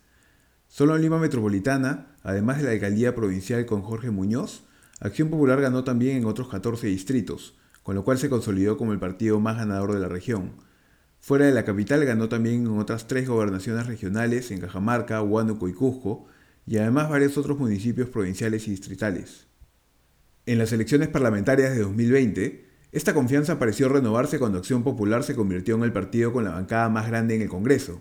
Solo 0.69 0.97
en 0.97 1.03
Lima 1.03 1.19
Metropolitana, 1.19 2.15
además 2.23 2.59
de 2.59 2.65
la 2.65 2.71
alcaldía 2.71 3.15
provincial 3.15 3.67
con 3.67 3.83
Jorge 3.83 4.11
Muñoz, 4.11 4.65
Acción 5.01 5.29
Popular 5.29 5.61
ganó 5.61 5.85
también 5.85 6.17
en 6.17 6.27
otros 6.27 6.49
14 6.49 6.87
distritos, 6.87 7.57
con 7.83 7.95
lo 7.95 8.05
cual 8.05 8.19
se 8.19 8.31
consolidó 8.31 8.77
como 8.77 8.93
el 8.93 8.99
partido 8.99 9.41
más 9.41 9.57
ganador 9.57 9.93
de 9.93 10.01
la 10.01 10.09
región. 10.09 10.53
Fuera 11.21 11.45
de 11.45 11.53
la 11.53 11.65
capital 11.65 12.05
ganó 12.05 12.29
también 12.29 12.67
en 12.67 12.79
otras 12.79 13.07
tres 13.07 13.29
gobernaciones 13.29 13.87
regionales 13.87 14.51
en 14.51 14.61
Cajamarca, 14.61 15.23
Huánuco 15.23 15.69
y 15.69 15.75
Cusco, 15.75 16.27
y 16.67 16.79
además 16.79 17.11
varios 17.11 17.37
otros 17.37 17.59
municipios 17.59 18.09
provinciales 18.09 18.67
y 18.67 18.71
distritales. 18.71 19.47
En 20.47 20.59
las 20.59 20.73
elecciones 20.73 21.09
parlamentarias 21.09 21.73
de 21.73 21.83
2020, 21.83 22.65
esta 22.93 23.15
confianza 23.15 23.59
pareció 23.59 23.89
renovarse 23.89 24.39
cuando 24.39 24.59
Acción 24.59 24.83
Popular 24.83 25.23
se 25.23 25.37
convirtió 25.37 25.77
en 25.77 25.83
el 25.83 25.93
partido 25.93 26.33
con 26.33 26.45
la 26.45 26.53
bancada 26.53 26.89
más 26.89 27.07
grande 27.07 27.37
en 27.37 27.43
el 27.43 27.49
Congreso. 27.49 28.01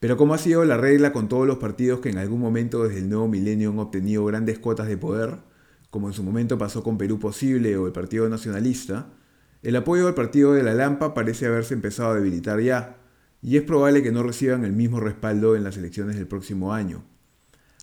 Pero 0.00 0.16
como 0.16 0.32
ha 0.32 0.38
sido 0.38 0.64
la 0.64 0.78
regla 0.78 1.12
con 1.12 1.28
todos 1.28 1.46
los 1.46 1.58
partidos 1.58 2.00
que 2.00 2.08
en 2.08 2.18
algún 2.18 2.40
momento 2.40 2.84
desde 2.84 3.00
el 3.00 3.10
nuevo 3.10 3.28
milenio 3.28 3.70
han 3.70 3.78
obtenido 3.78 4.24
grandes 4.24 4.58
cuotas 4.58 4.88
de 4.88 4.96
poder, 4.96 5.36
como 5.90 6.08
en 6.08 6.14
su 6.14 6.22
momento 6.22 6.56
pasó 6.56 6.82
con 6.82 6.96
Perú 6.96 7.18
Posible 7.18 7.76
o 7.76 7.86
el 7.86 7.92
Partido 7.92 8.28
Nacionalista, 8.28 9.10
el 9.62 9.76
apoyo 9.76 10.06
al 10.06 10.14
partido 10.14 10.52
de 10.52 10.62
la 10.62 10.74
Lampa 10.74 11.14
parece 11.14 11.46
haberse 11.46 11.74
empezado 11.74 12.10
a 12.10 12.14
debilitar 12.14 12.60
ya, 12.60 12.96
y 13.42 13.56
es 13.56 13.62
probable 13.62 14.02
que 14.02 14.12
no 14.12 14.22
reciban 14.22 14.64
el 14.64 14.72
mismo 14.72 15.00
respaldo 15.00 15.56
en 15.56 15.64
las 15.64 15.76
elecciones 15.76 16.16
del 16.16 16.26
próximo 16.26 16.72
año. 16.72 17.04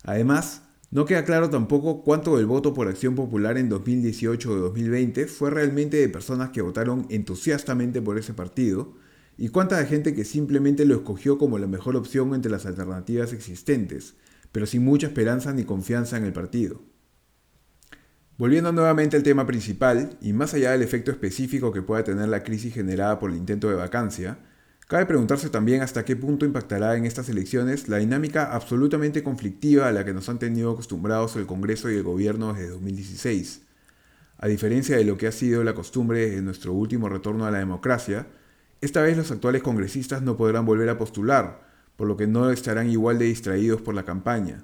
Además, 0.03 0.63
no 0.89 1.05
queda 1.05 1.25
claro 1.25 1.49
tampoco 1.49 2.01
cuánto 2.03 2.37
del 2.37 2.45
voto 2.45 2.73
por 2.73 2.87
acción 2.87 3.15
popular 3.15 3.57
en 3.57 3.67
2018 3.67 4.51
o 4.51 4.55
2020 4.55 5.27
fue 5.27 5.49
realmente 5.49 5.97
de 5.97 6.09
personas 6.09 6.51
que 6.51 6.61
votaron 6.61 7.05
entusiastamente 7.09 8.01
por 8.01 8.17
ese 8.17 8.33
partido 8.33 8.93
y 9.37 9.49
cuánta 9.49 9.77
de 9.77 9.85
gente 9.85 10.15
que 10.15 10.23
simplemente 10.23 10.85
lo 10.85 10.95
escogió 10.95 11.37
como 11.37 11.59
la 11.59 11.67
mejor 11.67 11.95
opción 11.95 12.33
entre 12.33 12.51
las 12.51 12.65
alternativas 12.65 13.33
existentes, 13.33 14.15
pero 14.51 14.65
sin 14.65 14.85
mucha 14.85 15.07
esperanza 15.07 15.51
ni 15.53 15.65
confianza 15.65 16.17
en 16.17 16.23
el 16.23 16.33
partido. 16.33 16.81
Volviendo 18.37 18.71
nuevamente 18.71 19.17
al 19.17 19.23
tema 19.23 19.45
principal, 19.47 20.17
y 20.21 20.33
más 20.33 20.53
allá 20.53 20.71
del 20.71 20.83
efecto 20.83 21.11
específico 21.11 21.71
que 21.71 21.81
pueda 21.81 22.03
tener 22.03 22.29
la 22.29 22.43
crisis 22.43 22.73
generada 22.73 23.19
por 23.19 23.31
el 23.31 23.37
intento 23.37 23.69
de 23.69 23.75
vacancia, 23.75 24.37
Cabe 24.87 25.05
preguntarse 25.05 25.49
también 25.49 25.81
hasta 25.81 26.05
qué 26.05 26.15
punto 26.15 26.45
impactará 26.45 26.95
en 26.95 27.03
estas 27.03 27.27
elecciones 27.27 27.89
la 27.89 27.97
dinámica 27.97 28.53
absolutamente 28.53 29.21
conflictiva 29.21 29.85
a 29.85 29.91
la 29.91 30.05
que 30.05 30.13
nos 30.13 30.29
han 30.29 30.39
tenido 30.39 30.71
acostumbrados 30.71 31.35
el 31.35 31.45
Congreso 31.45 31.91
y 31.91 31.95
el 31.95 32.03
Gobierno 32.03 32.53
desde 32.53 32.69
2016. 32.69 33.63
A 34.37 34.47
diferencia 34.47 34.95
de 34.95 35.03
lo 35.03 35.17
que 35.17 35.27
ha 35.27 35.33
sido 35.33 35.65
la 35.65 35.75
costumbre 35.75 36.37
en 36.37 36.45
nuestro 36.45 36.71
último 36.71 37.09
retorno 37.09 37.45
a 37.45 37.51
la 37.51 37.57
democracia, 37.57 38.27
esta 38.79 39.01
vez 39.01 39.17
los 39.17 39.29
actuales 39.29 39.61
congresistas 39.61 40.21
no 40.21 40.37
podrán 40.37 40.65
volver 40.65 40.87
a 40.87 40.97
postular, 40.97 41.67
por 41.97 42.07
lo 42.07 42.15
que 42.15 42.27
no 42.27 42.49
estarán 42.49 42.89
igual 42.89 43.19
de 43.19 43.25
distraídos 43.25 43.81
por 43.81 43.93
la 43.93 44.05
campaña. 44.05 44.63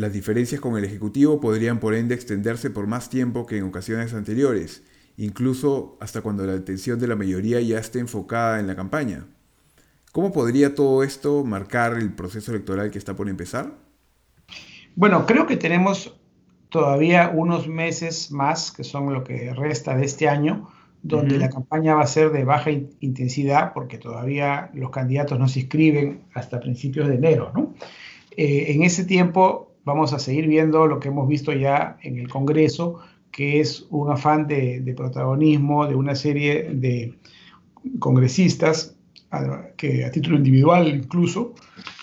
Las 0.00 0.14
diferencias 0.14 0.62
con 0.62 0.78
el 0.78 0.84
Ejecutivo 0.86 1.42
podrían 1.42 1.78
por 1.78 1.94
ende 1.94 2.14
extenderse 2.14 2.70
por 2.70 2.86
más 2.86 3.10
tiempo 3.10 3.44
que 3.44 3.58
en 3.58 3.64
ocasiones 3.64 4.14
anteriores, 4.14 4.82
incluso 5.18 5.98
hasta 6.00 6.22
cuando 6.22 6.46
la 6.46 6.54
atención 6.54 6.98
de 6.98 7.06
la 7.06 7.16
mayoría 7.16 7.60
ya 7.60 7.78
esté 7.78 7.98
enfocada 7.98 8.60
en 8.60 8.66
la 8.66 8.74
campaña. 8.74 9.26
¿Cómo 10.10 10.32
podría 10.32 10.74
todo 10.74 11.02
esto 11.02 11.44
marcar 11.44 11.98
el 11.98 12.14
proceso 12.14 12.50
electoral 12.50 12.90
que 12.90 12.96
está 12.96 13.14
por 13.14 13.28
empezar? 13.28 13.74
Bueno, 14.96 15.26
creo 15.26 15.46
que 15.46 15.58
tenemos 15.58 16.18
todavía 16.70 17.30
unos 17.34 17.68
meses 17.68 18.32
más, 18.32 18.72
que 18.72 18.84
son 18.84 19.12
lo 19.12 19.22
que 19.22 19.52
resta 19.52 19.94
de 19.94 20.06
este 20.06 20.30
año, 20.30 20.70
donde 21.02 21.36
la 21.36 21.50
campaña 21.50 21.94
va 21.94 22.04
a 22.04 22.06
ser 22.06 22.32
de 22.32 22.44
baja 22.44 22.70
intensidad, 22.70 23.74
porque 23.74 23.98
todavía 23.98 24.70
los 24.72 24.88
candidatos 24.88 25.38
no 25.38 25.46
se 25.46 25.60
inscriben 25.60 26.22
hasta 26.32 26.58
principios 26.58 27.06
de 27.06 27.16
enero. 27.16 27.52
¿no? 27.54 27.74
Eh, 28.34 28.72
en 28.72 28.82
ese 28.82 29.04
tiempo 29.04 29.69
vamos 29.84 30.12
a 30.12 30.18
seguir 30.18 30.46
viendo 30.46 30.86
lo 30.86 31.00
que 31.00 31.08
hemos 31.08 31.28
visto 31.28 31.52
ya 31.52 31.98
en 32.02 32.18
el 32.18 32.28
Congreso, 32.28 33.00
que 33.30 33.60
es 33.60 33.86
un 33.90 34.10
afán 34.10 34.46
de, 34.46 34.92
protagonismo 34.96 35.86
de 35.86 35.94
una 35.94 36.14
serie 36.14 36.70
de 36.72 37.14
congresistas, 37.98 38.96
que 39.76 40.04
a 40.04 40.10
título 40.10 40.36
individual 40.36 40.88
incluso, 40.88 41.54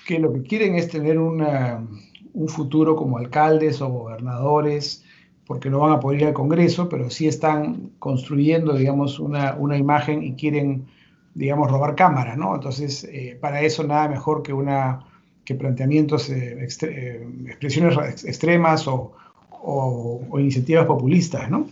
que 0.05 0.19
lo 0.19 0.31
que 0.31 0.43
quieren 0.43 0.75
es 0.75 0.87
tener 0.87 1.19
un 1.19 2.47
futuro 2.47 2.95
como 2.95 3.17
alcaldes 3.17 3.81
o 3.81 3.89
gobernadores, 3.89 5.03
porque 5.47 5.69
no 5.69 5.79
van 5.79 5.93
a 5.93 5.99
poder 5.99 6.21
ir 6.21 6.27
al 6.27 6.33
Congreso, 6.33 6.89
pero 6.89 7.09
sí 7.09 7.27
están 7.27 7.91
construyendo, 7.99 8.73
digamos, 8.73 9.17
una, 9.19 9.77
imagen 9.77 10.21
y 10.21 10.33
quieren, 10.33 10.87
digamos, 11.33 11.71
robar 11.71 11.95
cámara, 11.95 12.35
¿no? 12.35 12.53
Entonces, 12.53 13.05
eh, 13.05 13.37
para 13.39 13.61
eso 13.61 13.83
nada 13.85 14.09
mejor 14.09 14.43
que, 14.43 14.51
una, 14.51 15.05
que 15.47 15.55
planteamientos, 15.55 16.29
eh, 16.29 16.67
eh, 16.81 17.27
expresiones 17.47 18.25
extremas 18.25 18.85
o, 18.85 19.13
o, 19.49 20.37
iniciativas 20.37 20.85
populistas, 20.85 21.49
¿no? 21.49 21.69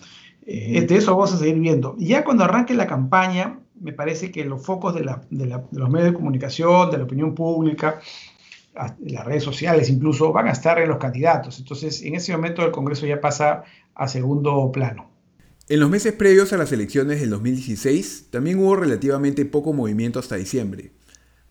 Eh, 0.47 0.79
de 0.87 0.95
eso 0.95 1.11
vamos 1.11 1.33
a 1.33 1.37
seguir 1.37 1.59
viendo. 1.59 1.93
Ya 1.99 2.23
cuando 2.23 2.45
arranque 2.45 2.73
la 2.73 2.87
campaña, 2.87 3.59
me 3.81 3.91
parece 3.91 4.31
que 4.31 4.45
los 4.45 4.65
focos 4.65 4.95
de, 4.95 5.03
los 5.03 5.89
medios 5.89 6.11
de 6.11 6.13
comunicación, 6.13 6.89
de 6.89 6.99
la 6.99 7.03
opinión 7.03 7.35
pública, 7.35 7.99
las 8.73 9.25
redes 9.25 9.43
sociales 9.43 9.89
incluso, 9.89 10.31
van 10.31 10.47
a 10.47 10.51
estar 10.51 10.79
en 10.79 10.87
los 10.87 10.97
candidatos. 10.97 11.59
Entonces, 11.59 12.01
en 12.01 12.15
ese 12.15 12.31
momento 12.31 12.65
el 12.65 12.71
Congreso 12.71 13.05
ya 13.05 13.19
pasa 13.19 13.65
a 13.93 14.07
segundo 14.07 14.71
plano. 14.71 15.09
En 15.67 15.81
los 15.81 15.89
meses 15.89 16.13
previos 16.13 16.53
a 16.53 16.57
las 16.57 16.71
elecciones 16.71 17.19
del 17.19 17.31
2016, 17.31 18.27
también 18.29 18.57
hubo 18.59 18.77
relativamente 18.77 19.43
poco 19.43 19.73
movimiento 19.73 20.19
hasta 20.19 20.37
diciembre. 20.37 20.91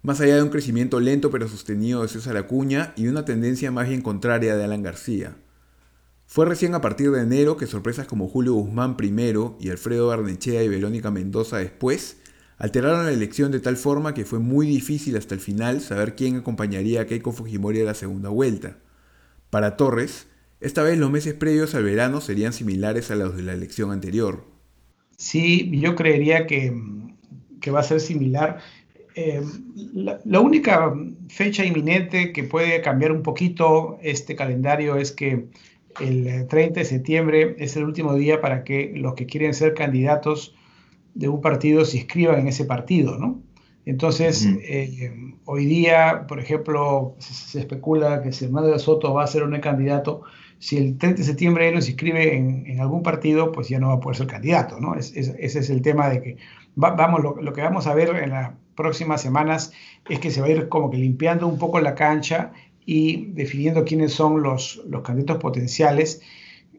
Más 0.05 0.21
allá 0.21 0.37
de 0.37 0.43
un 0.43 0.51
crecimiento 0.51 1.01
lento 1.01 1.31
pero 1.31 1.49
sostenido 1.49 2.03
de 2.03 2.09
César 2.09 2.37
Acuña 2.37 2.93
y 2.95 3.07
una 3.07 3.25
tendencia 3.25 3.71
más 3.71 3.89
bien 3.89 4.03
contraria 4.03 4.55
de 4.55 4.63
Alan 4.63 4.83
García. 4.83 5.35
Fue 6.27 6.45
recién 6.45 6.75
a 6.75 6.83
partir 6.83 7.11
de 7.11 7.23
enero 7.23 7.57
que 7.57 7.67
sorpresas 7.67 8.07
como 8.07 8.29
Julio 8.29 8.53
Guzmán 8.53 8.99
primero 8.99 9.57
y 9.59 9.71
Alfredo 9.71 10.09
Barnechea 10.09 10.63
y 10.63 10.69
Verónica 10.69 11.11
Mendoza 11.11 11.57
después 11.57 12.19
alteraron 12.59 13.07
la 13.07 13.13
elección 13.13 13.51
de 13.51 13.61
tal 13.61 13.79
forma 13.79 14.13
que 14.13 14.27
fue 14.27 14.41
muy 14.41 14.67
difícil 14.67 15.17
hasta 15.17 15.35
el 15.35 15.41
final 15.41 15.81
saber 15.81 16.17
quién 16.17 16.37
acompañaría 16.37 17.01
a 17.01 17.07
Keiko 17.07 17.33
Fujimori 17.33 17.81
a 17.81 17.85
la 17.85 17.95
segunda 17.95 18.29
vuelta. 18.29 18.77
Para 19.49 19.79
Torres, 19.79 20.27
esta 20.61 20.83
vez 20.83 20.99
los 20.99 21.11
meses 21.11 21.33
previos 21.33 21.75
al 21.75 21.85
verano 21.85 22.21
serían 22.21 22.53
similares 22.53 23.11
a 23.11 23.17
los 23.17 23.39
de 23.39 23.43
la 23.43 23.55
elección 23.55 23.91
anterior. 23.91 24.45
Sí, 25.17 25.71
yo 25.81 25.95
creería 25.95 26.47
que, 26.47 26.75
va 27.73 27.81
a 27.81 27.85
ser 27.85 28.01
similar. 28.01 28.61
Eh, 29.17 29.43
la, 29.95 30.41
única 30.41 30.93
fecha 31.29 31.65
inminente 31.65 32.33
que 32.33 32.43
puede 32.43 32.81
cambiar 32.83 33.13
un 33.13 33.23
poquito 33.23 33.97
este 34.03 34.35
calendario 34.35 34.97
es 34.97 35.13
que 35.13 35.47
el 36.01 36.49
30 36.49 36.81
de 36.81 36.85
septiembre 36.85 37.57
es 37.59 37.77
el 37.77 37.85
último 37.85 38.15
día 38.15 38.41
para 38.41 38.65
que 38.65 38.93
los 38.97 39.15
que 39.15 39.27
quieren 39.27 39.55
ser 39.55 39.75
candidatos 39.75 40.57
de 41.15 41.29
un 41.29 41.41
partido 41.41 41.85
se 41.85 41.99
inscriban 41.99 42.41
en 42.41 42.49
ese 42.49 42.65
partido, 42.65 43.17
¿no? 43.17 43.41
Entonces, 43.87 44.49
eh, 44.63 45.13
hoy 45.45 45.67
día, 45.67 46.25
por 46.27 46.41
ejemplo, 46.41 47.15
se, 47.19 47.61
especula 47.61 48.23
que 48.23 48.33
si 48.33 48.47
Hernández 48.47 48.73
de 48.73 48.79
Soto 48.79 49.13
va 49.13 49.25
a 49.25 49.27
ser 49.27 49.43
un 49.43 49.57
candidato, 49.61 50.23
si 50.59 50.79
el 50.79 50.97
30 50.97 51.19
de 51.19 51.25
septiembre 51.25 51.69
él 51.69 51.75
no 51.75 51.83
se 51.83 51.91
inscribe 51.91 52.35
en, 52.35 52.81
algún 52.81 53.03
partido, 53.03 53.53
pues 53.53 53.69
ya 53.69 53.79
no 53.79 53.89
va 53.89 53.95
a 53.95 54.01
poder 54.01 54.17
ser 54.17 54.27
candidato, 54.27 54.81
¿no? 54.81 54.97
ese 54.97 55.37
es 55.39 55.71
el 55.71 55.83
tema 55.83 56.09
de 56.09 56.23
que, 56.23 56.37
vamos, 56.75 57.23
lo, 57.23 57.41
lo, 57.43 57.53
que 57.53 57.61
vamos 57.61 57.87
a 57.87 57.95
ver 57.95 58.09
en 58.17 58.31
las 58.31 58.53
próximas 58.75 59.23
semanas 59.23 59.73
es 60.09 60.21
que 60.21 60.31
se 60.31 60.41
va 60.41 60.47
a 60.47 60.51
ir 60.51 60.69
como 60.69 60.91
que 60.91 60.99
limpiando 60.99 61.47
un 61.47 61.59
poco 61.59 61.81
la 61.81 61.95
cancha 61.95 62.53
y 62.87 63.27
definiendo 63.33 63.85
quiénes 63.85 64.13
son 64.13 64.43
los, 64.43 64.83
los 64.87 65.03
candidatos 65.03 65.39
potenciales 65.39 66.21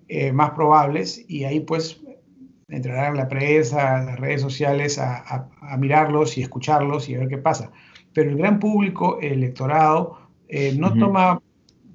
eh, 0.07 0.31
más 0.31 0.51
probables 0.51 1.25
y 1.27 1.45
ahí 1.45 1.61
pues 1.61 2.01
entrarán 2.67 3.15
la 3.17 3.27
prensa, 3.27 4.03
las 4.03 4.19
redes 4.19 4.41
sociales 4.41 4.99
a, 4.99 5.49
a, 5.61 5.77
mirarlos 5.77 6.37
y 6.37 6.41
escucharlos 6.41 7.09
y 7.09 7.15
a 7.15 7.19
ver 7.19 7.27
qué 7.27 7.37
pasa. 7.37 7.71
Pero 8.13 8.29
el 8.29 8.37
gran 8.37 8.59
público 8.59 9.19
el 9.19 9.33
electorado 9.33 10.29
eh, 10.47 10.75
no 10.77 10.93
toma 10.93 11.41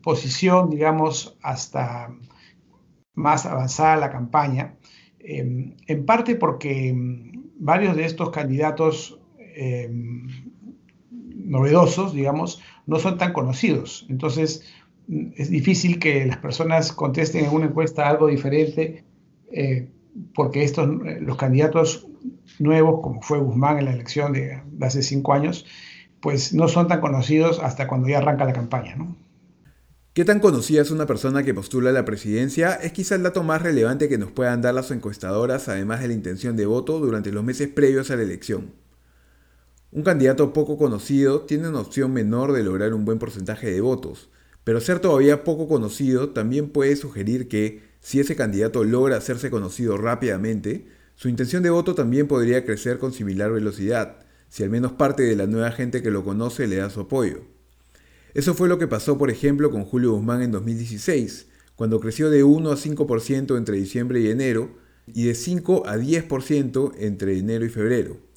posición, 0.03 0.71
digamos, 0.71 1.39
hasta 1.43 2.11
más 3.15 3.47
avanzada 3.47 3.97
la 3.97 4.11
campaña, 4.11 4.77
em, 5.19 5.77
en 5.87 6.07
parte 6.07 6.35
porque 6.35 6.89
em, 6.89 7.51
varios 7.59 7.97
de 7.97 8.07
estos 8.07 8.31
candidatos 8.31 9.20
em, 9.57 10.29
novedosos, 11.11 12.13
digamos, 12.13 12.61
no 12.87 12.99
son 12.99 13.19
tan 13.19 13.33
conocidos. 13.33 14.07
Entonces, 14.09 14.65
es 15.37 15.51
difícil 15.51 15.99
que 15.99 16.25
las 16.27 16.37
personas 16.37 16.93
contesten 16.93 17.47
en 17.47 17.53
una 17.53 17.67
encuesta 17.67 18.09
algo 18.09 18.29
diferente 18.29 19.05
eh, 19.53 19.89
porque 20.35 20.65
estos, 20.65 20.89
los 21.21 21.37
candidatos 21.37 22.07
nuevos, 22.59 23.01
como 23.03 23.23
fue 23.23 23.39
Guzmán 23.39 23.79
en 23.79 23.87
la 23.87 23.93
elección 23.93 24.33
de, 24.33 24.63
hace 24.81 25.03
cinco 25.03 25.33
años, 25.33 25.67
pues 26.21 26.53
no 26.53 26.69
son 26.69 26.89
tan 26.89 27.01
conocidos 27.01 27.61
hasta 27.61 27.87
cuando 27.87 28.09
ya 28.09 28.19
arranca 28.19 28.45
la 28.45 28.53
campaña, 28.53 28.97
¿no? 28.97 29.17
¿Qué 30.13 30.25
tan 30.25 30.41
conocida 30.41 30.83
es 30.83 30.91
una 30.91 31.07
persona 31.07 31.45
que 31.45 31.55
postula 31.55 31.91
a 31.91 31.93
la 31.93 32.05
presidencia? 32.05 32.75
Es 32.75 32.93
quizá 32.93 33.15
el 33.15 33.23
dato 33.23 33.45
más 33.45 33.63
relevante 33.63 34.09
que 34.09 34.19
nos 34.19 34.33
puedan 34.33 34.61
dar 34.61 34.75
las 34.75 34.91
encuestadoras, 34.91 35.69
además 35.69 36.01
de 36.01 36.09
la 36.09 36.15
intención 36.15 36.57
de 36.57 36.67
voto 36.67 36.99
durante 36.99 37.31
los 37.31 37.45
meses 37.45 37.69
previos 37.69 38.11
a 38.11 38.17
la 38.17 38.25
elección. 38.25 38.73
Un 39.93 40.05
candidato 40.05 40.53
poco 40.53 40.79
conocido 40.79 41.41
tiene 41.41 41.69
una 41.69 41.81
opción 41.81 42.13
menor 42.13 42.53
de 42.53 42.63
lograr 42.63 42.95
un 42.95 43.05
buen 43.05 43.19
porcentaje 43.19 43.73
de 43.73 43.81
votos, 43.81 44.29
pero 44.63 44.81
ser 44.81 45.01
todavía 45.01 45.43
poco 45.43 45.67
conocido 45.67 46.31
también 46.31 46.71
puede 46.71 46.95
sugerir 46.95 47.49
que, 47.49 47.83
si 47.99 48.21
ese 48.21 48.37
candidato 48.37 48.85
logra 48.85 49.17
hacerse 49.17 49.51
conocido 49.51 49.97
rápidamente, 49.99 50.87
su 51.17 51.29
intención 51.29 51.65
de 51.65 51.71
voto 51.71 51.97
también 51.97 52.29
podría 52.29 52.65
crecer 52.65 52.99
con 52.99 53.13
similar 53.13 53.51
velocidad, 53.51 54.21
si 54.49 54.63
al 54.63 54.71
menos 54.71 54.93
parte 54.93 55.25
de 55.25 55.35
la 55.35 55.49
nueva 55.49 55.73
gente 55.73 56.05
que 56.05 56.13
lo 56.13 56.23
conoce 56.23 56.69
le 56.69 56.77
da 56.77 56.89
su 56.89 57.01
apoyo. 57.01 57.41
Eso 58.33 58.55
fue 58.55 58.69
lo 58.69 58.79
que 58.79 58.87
pasó, 58.87 59.19
por 59.19 59.29
ejemplo, 59.29 59.73
con 59.73 59.85
Julio 59.85 60.13
Guzmán 60.13 60.41
en 60.43 60.53
2016, 60.53 61.49
cuando 61.75 61.99
creció 61.99 62.31
de 62.31 62.45
1 62.45 62.71
a 62.71 62.77
5% 62.77 63.57
entre 63.57 63.77
diciembre 63.77 64.21
y 64.21 64.29
enero 64.29 64.71
y 65.09 65.25
de 65.25 65.35
5 65.35 65.83
a 65.89 65.97
10% 65.97 66.93
entre 66.97 67.37
enero 67.37 67.65
y 67.65 67.71
febrero. 67.71 68.30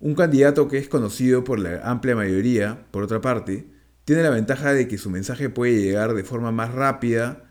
Un 0.00 0.14
candidato 0.14 0.66
que 0.66 0.78
es 0.78 0.88
conocido 0.88 1.44
por 1.44 1.58
la 1.58 1.82
amplia 1.82 2.16
mayoría, 2.16 2.86
por 2.90 3.02
otra 3.02 3.20
parte, 3.20 3.66
tiene 4.06 4.22
la 4.22 4.30
ventaja 4.30 4.72
de 4.72 4.88
que 4.88 4.96
su 4.96 5.10
mensaje 5.10 5.50
puede 5.50 5.82
llegar 5.82 6.14
de 6.14 6.24
forma 6.24 6.50
más 6.50 6.72
rápida 6.72 7.44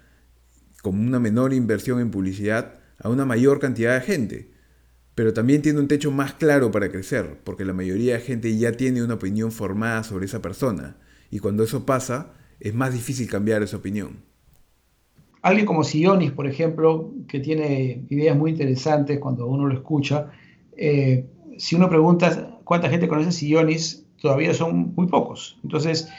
como 0.82 1.02
una 1.02 1.20
menor 1.20 1.54
inversión 1.54 2.00
en 2.00 2.10
publicidad, 2.10 2.80
a 2.98 3.10
una 3.10 3.24
mayor 3.24 3.60
cantidad 3.60 3.94
de 3.94 4.02
gente. 4.02 4.52
Pero 5.14 5.32
también 5.32 5.62
tiene 5.62 5.80
un 5.80 5.88
techo 5.88 6.10
más 6.10 6.34
claro 6.34 6.72
para 6.72 6.90
crecer, 6.90 7.38
porque 7.44 7.66
la 7.66 7.74
mayoría 7.74 8.16
de 8.16 8.22
gente 8.22 8.58
ya 8.58 8.72
tiene 8.72 9.04
una 9.04 9.14
opinión 9.14 9.52
formada 9.52 10.04
sobre 10.04 10.26
esa 10.26 10.42
persona, 10.42 10.98
y 11.30 11.38
cuando 11.38 11.64
eso 11.64 11.86
pasa, 11.86 12.34
es 12.60 12.74
más 12.74 12.94
difícil 12.94 13.30
cambiar 13.30 13.62
esa 13.62 13.78
opinión. 13.78 14.24
Alguien 15.44 15.68
como 15.68 15.84
Sionis, 15.84 16.32
por 16.32 16.48
ejemplo, 16.48 17.14
que 17.28 17.40
tiene 17.40 18.06
ideas 18.10 18.36
muy 18.36 18.52
interesantes 18.52 19.20
cuando 19.20 19.46
uno 19.46 19.68
lo 19.68 19.76
escucha, 19.76 20.32
eh, 20.76 21.26
si 21.60 21.76
uno 21.76 21.90
pregunta 21.90 22.58
cuánta 22.64 22.90
gente 22.90 23.10
conoce 23.10 23.34
Sionis, 23.34 24.06
todavía 24.22 24.54
son 24.54 24.94
muy 24.96 25.08
pocos. 25.08 25.60
Entonces, 25.64 26.10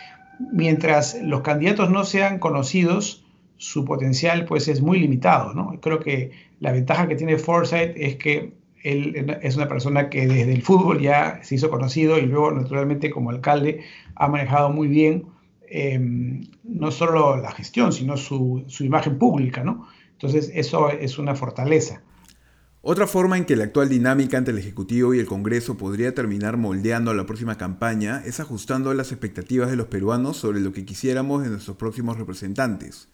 mientras 0.53 1.19
los 1.23 1.41
candidatos 1.41 1.91
no 1.91 2.05
sean 2.05 2.39
conocidos, 2.39 3.25
su 3.57 3.85
potencial 3.85 4.45
pues 4.45 4.69
es 4.69 4.83
muy 4.83 5.01
limitado, 5.01 5.55
¿no? 5.55 5.79
Creo 5.81 5.99
que 5.99 6.31
la 6.61 6.73
ventaja 6.73 7.09
que 7.09 7.17
tiene 7.17 7.39
Forsyth 7.39 7.95
es 7.97 8.17
que 8.17 8.53
él 8.83 9.39
es 9.43 9.57
una 9.57 9.69
persona 9.69 10.11
que 10.11 10.27
desde 10.27 10.53
el 10.53 10.63
fútbol 10.63 11.01
ya 11.01 11.41
se 11.43 11.55
hizo 11.55 11.71
conocido 11.71 12.19
y 12.19 12.23
luego 12.23 12.53
naturalmente 12.53 13.11
como 13.11 13.31
alcalde 13.31 13.81
ha 14.15 14.29
manejado 14.29 14.71
muy 14.71 14.89
bien 14.89 15.27
em, 15.69 16.47
no 16.65 16.91
solo 16.91 17.37
la 17.37 17.53
gestión, 17.53 17.93
sino 17.93 18.17
su, 18.17 18.65
su, 18.67 18.85
imagen 18.85 19.19
pública, 19.19 19.65
¿no? 19.65 19.87
Entonces 20.13 20.51
eso 20.55 20.91
es 20.91 21.19
una 21.19 21.35
fortaleza. 21.35 22.03
Otra 22.83 23.07
forma 23.07 23.37
en 23.37 23.45
que 23.45 23.57
la 23.57 23.65
actual 23.65 23.91
dinámica 23.91 24.39
entre 24.39 24.53
el 24.53 24.59
Ejecutivo 24.59 25.13
y 25.13 25.19
el 25.19 25.27
Congreso 25.27 25.77
podría 25.77 26.15
terminar 26.15 26.57
moldeando 26.57 27.13
la 27.13 27.27
próxima 27.27 27.59
campaña 27.59 28.23
es 28.25 28.41
ajustando 28.41 28.95
las 28.95 29.13
expectativas 29.13 29.69
de 29.69 29.77
los 29.77 29.89
peruanos 29.89 30.39
sobre 30.39 30.61
lo 30.61 30.73
que 30.73 30.87
quisiéramos 30.87 31.43
de 31.43 31.51
nuestros 31.51 31.77
próximos 31.77 32.17
representantes. 32.17 33.09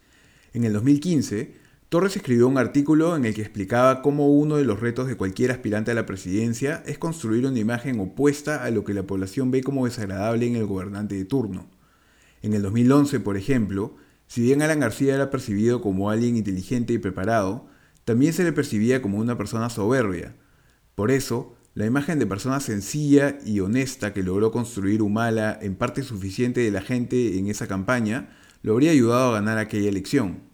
En 0.53 0.63
el 0.63 0.73
2015, 0.73 1.53
Torres 1.89 2.15
escribió 2.15 2.47
un 2.47 2.59
artículo 2.59 3.17
en 3.17 3.25
el 3.25 3.35
que 3.35 3.43
explicaba 3.43 4.03
cómo 4.03 4.29
uno 4.29 4.55
de 4.55 4.65
los 4.65 4.79
retos 4.79 5.09
de 5.09 5.17
cualquier 5.17 5.51
aspirante 5.51 5.91
a 5.91 5.95
la 5.95 6.07
presidencia 6.07 6.85
es 6.87 6.99
construir 6.99 7.45
una 7.45 7.59
imagen 7.59 7.99
opuesta 7.99 8.63
a 8.63 8.71
lo 8.71 8.85
que 8.85 8.95
la 8.95 9.03
población 9.03 9.51
ve 9.51 9.65
como 9.65 9.87
desagradable 9.87 10.47
en 10.47 10.55
el 10.55 10.67
gobernante 10.67 11.17
de 11.17 11.25
turno. 11.25 11.67
En 12.41 12.55
el 12.55 12.63
2011, 12.63 13.19
por 13.19 13.37
ejemplo, 13.37 13.97
si 14.29 14.43
bien 14.43 14.63
Alan 14.63 14.79
García 14.79 15.17
era 15.17 15.29
percibido 15.29 15.81
como 15.81 16.09
alguien 16.09 16.37
inteligente 16.37 16.93
y 16.93 16.99
preparado, 16.99 17.67
también 18.07 18.33
se 18.33 18.45
le 18.45 18.53
percibía 18.53 19.03
como 19.03 19.19
una 19.19 19.37
persona 19.37 19.69
soberbia. 19.69 20.37
Por 20.95 21.11
eso, 21.11 21.57
la 21.75 21.87
imagen 21.87 22.21
de 22.21 22.27
persona 22.27 22.61
sencilla 22.61 23.37
y 23.45 23.59
honesta 23.59 24.13
que 24.13 24.23
logró 24.23 24.53
construir 24.53 25.03
Humala 25.03 25.59
en 25.61 25.75
parte 25.75 26.05
suficiente 26.05 26.61
de 26.61 26.71
la 26.71 26.83
gente 26.83 27.37
en 27.37 27.49
esa 27.49 27.67
campaña 27.67 28.31
lo 28.63 28.75
habría 28.75 28.93
ayudado 28.93 29.31
a 29.31 29.41
ganar 29.41 29.59
aquella 29.59 29.89
elección. 29.89 30.45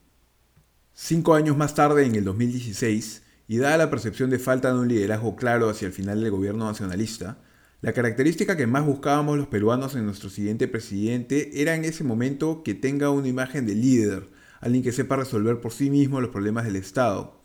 Cinco 0.94 1.34
años 1.34 1.58
más 1.58 1.74
tarde, 1.74 2.06
en 2.06 2.14
el 2.14 2.24
2016, 2.24 3.22
y 3.48 3.58
dada 3.58 3.76
la 3.76 3.90
percepción 3.90 4.30
de 4.30 4.38
falta 4.38 4.72
de 4.72 4.80
un 4.80 4.88
liderazgo 4.88 5.36
claro 5.36 5.68
hacia 5.68 5.88
el 5.88 5.92
final 5.92 6.22
del 6.22 6.30
gobierno 6.30 6.64
nacionalista, 6.64 7.36
la 7.82 7.92
característica 7.92 8.56
que 8.56 8.66
más 8.66 8.86
buscábamos 8.86 9.36
los 9.36 9.48
peruanos 9.48 9.94
en 9.94 10.06
nuestro 10.06 10.30
siguiente 10.30 10.68
presidente 10.68 11.60
era 11.60 11.74
en 11.74 11.84
ese 11.84 12.02
momento 12.02 12.62
que 12.62 12.74
tenga 12.74 13.10
una 13.10 13.28
imagen 13.28 13.66
de 13.66 13.74
líder, 13.74 14.30
alguien 14.62 14.82
que 14.82 14.92
sepa 14.92 15.16
resolver 15.16 15.60
por 15.60 15.72
sí 15.72 15.90
mismo 15.90 16.22
los 16.22 16.30
problemas 16.30 16.64
del 16.64 16.76
Estado. 16.76 17.41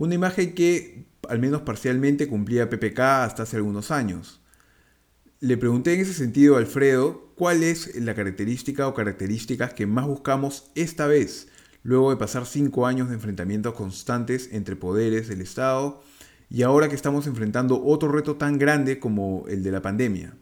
Una 0.00 0.14
imagen 0.14 0.54
que, 0.54 1.04
al 1.28 1.40
menos 1.40 1.60
parcialmente, 1.60 2.26
cumplía 2.26 2.70
PPK 2.70 3.00
hasta 3.00 3.42
hace 3.42 3.58
algunos 3.58 3.90
años. 3.90 4.40
Le 5.40 5.58
pregunté 5.58 5.92
en 5.92 6.00
ese 6.00 6.14
sentido 6.14 6.56
a 6.56 6.58
Alfredo 6.58 7.34
cuál 7.36 7.62
es 7.62 7.94
la 7.96 8.14
característica 8.14 8.88
o 8.88 8.94
características 8.94 9.74
que 9.74 9.84
más 9.84 10.06
buscamos 10.06 10.70
esta 10.74 11.06
vez, 11.06 11.48
luego 11.82 12.08
de 12.08 12.16
pasar 12.16 12.46
cinco 12.46 12.86
años 12.86 13.10
de 13.10 13.16
enfrentamientos 13.16 13.74
constantes 13.74 14.48
entre 14.52 14.74
poderes 14.74 15.28
del 15.28 15.42
Estado 15.42 16.02
y 16.48 16.62
ahora 16.62 16.88
que 16.88 16.94
estamos 16.94 17.26
enfrentando 17.26 17.84
otro 17.84 18.10
reto 18.10 18.36
tan 18.36 18.56
grande 18.56 18.98
como 18.98 19.44
el 19.48 19.62
de 19.62 19.70
la 19.70 19.82
pandemia. 19.82 20.32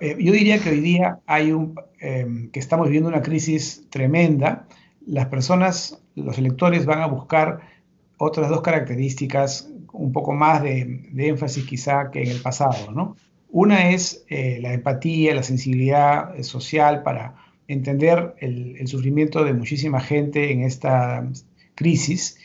Eh, 0.00 0.16
yo 0.20 0.32
diría 0.32 0.60
que 0.60 0.70
hoy 0.70 0.80
día 0.80 1.18
hay 1.26 1.50
un, 1.50 1.74
em, 1.98 2.48
que 2.52 2.60
estamos 2.60 2.86
viviendo 2.86 3.08
una 3.08 3.22
crisis 3.22 3.86
tremenda. 3.90 4.68
Las 5.04 5.26
personas, 5.26 6.00
los 6.14 6.38
electores 6.38 6.86
van 6.86 7.00
a 7.00 7.06
buscar 7.06 7.76
otras 8.18 8.48
dos 8.50 8.60
características, 8.60 9.70
un 9.92 10.12
poco 10.12 10.32
más 10.32 10.62
de, 10.62 11.08
de 11.12 11.28
énfasis 11.28 11.64
quizá 11.64 12.10
que 12.10 12.22
en 12.22 12.30
el 12.30 12.42
pasado, 12.42 12.92
¿no? 12.92 13.16
Una 13.50 13.90
es 13.90 14.24
eh, 14.28 14.58
la 14.60 14.74
empatía, 14.74 15.34
la 15.34 15.42
sensibilidad 15.42 16.36
eh, 16.38 16.44
social 16.44 17.02
para 17.02 17.34
entender 17.66 18.34
el, 18.38 18.86
sufrimiento 18.86 19.44
de 19.44 19.54
muchísima 19.54 20.00
gente 20.00 20.52
en 20.52 20.62
esta 20.62 21.26
crisis. 21.74 22.38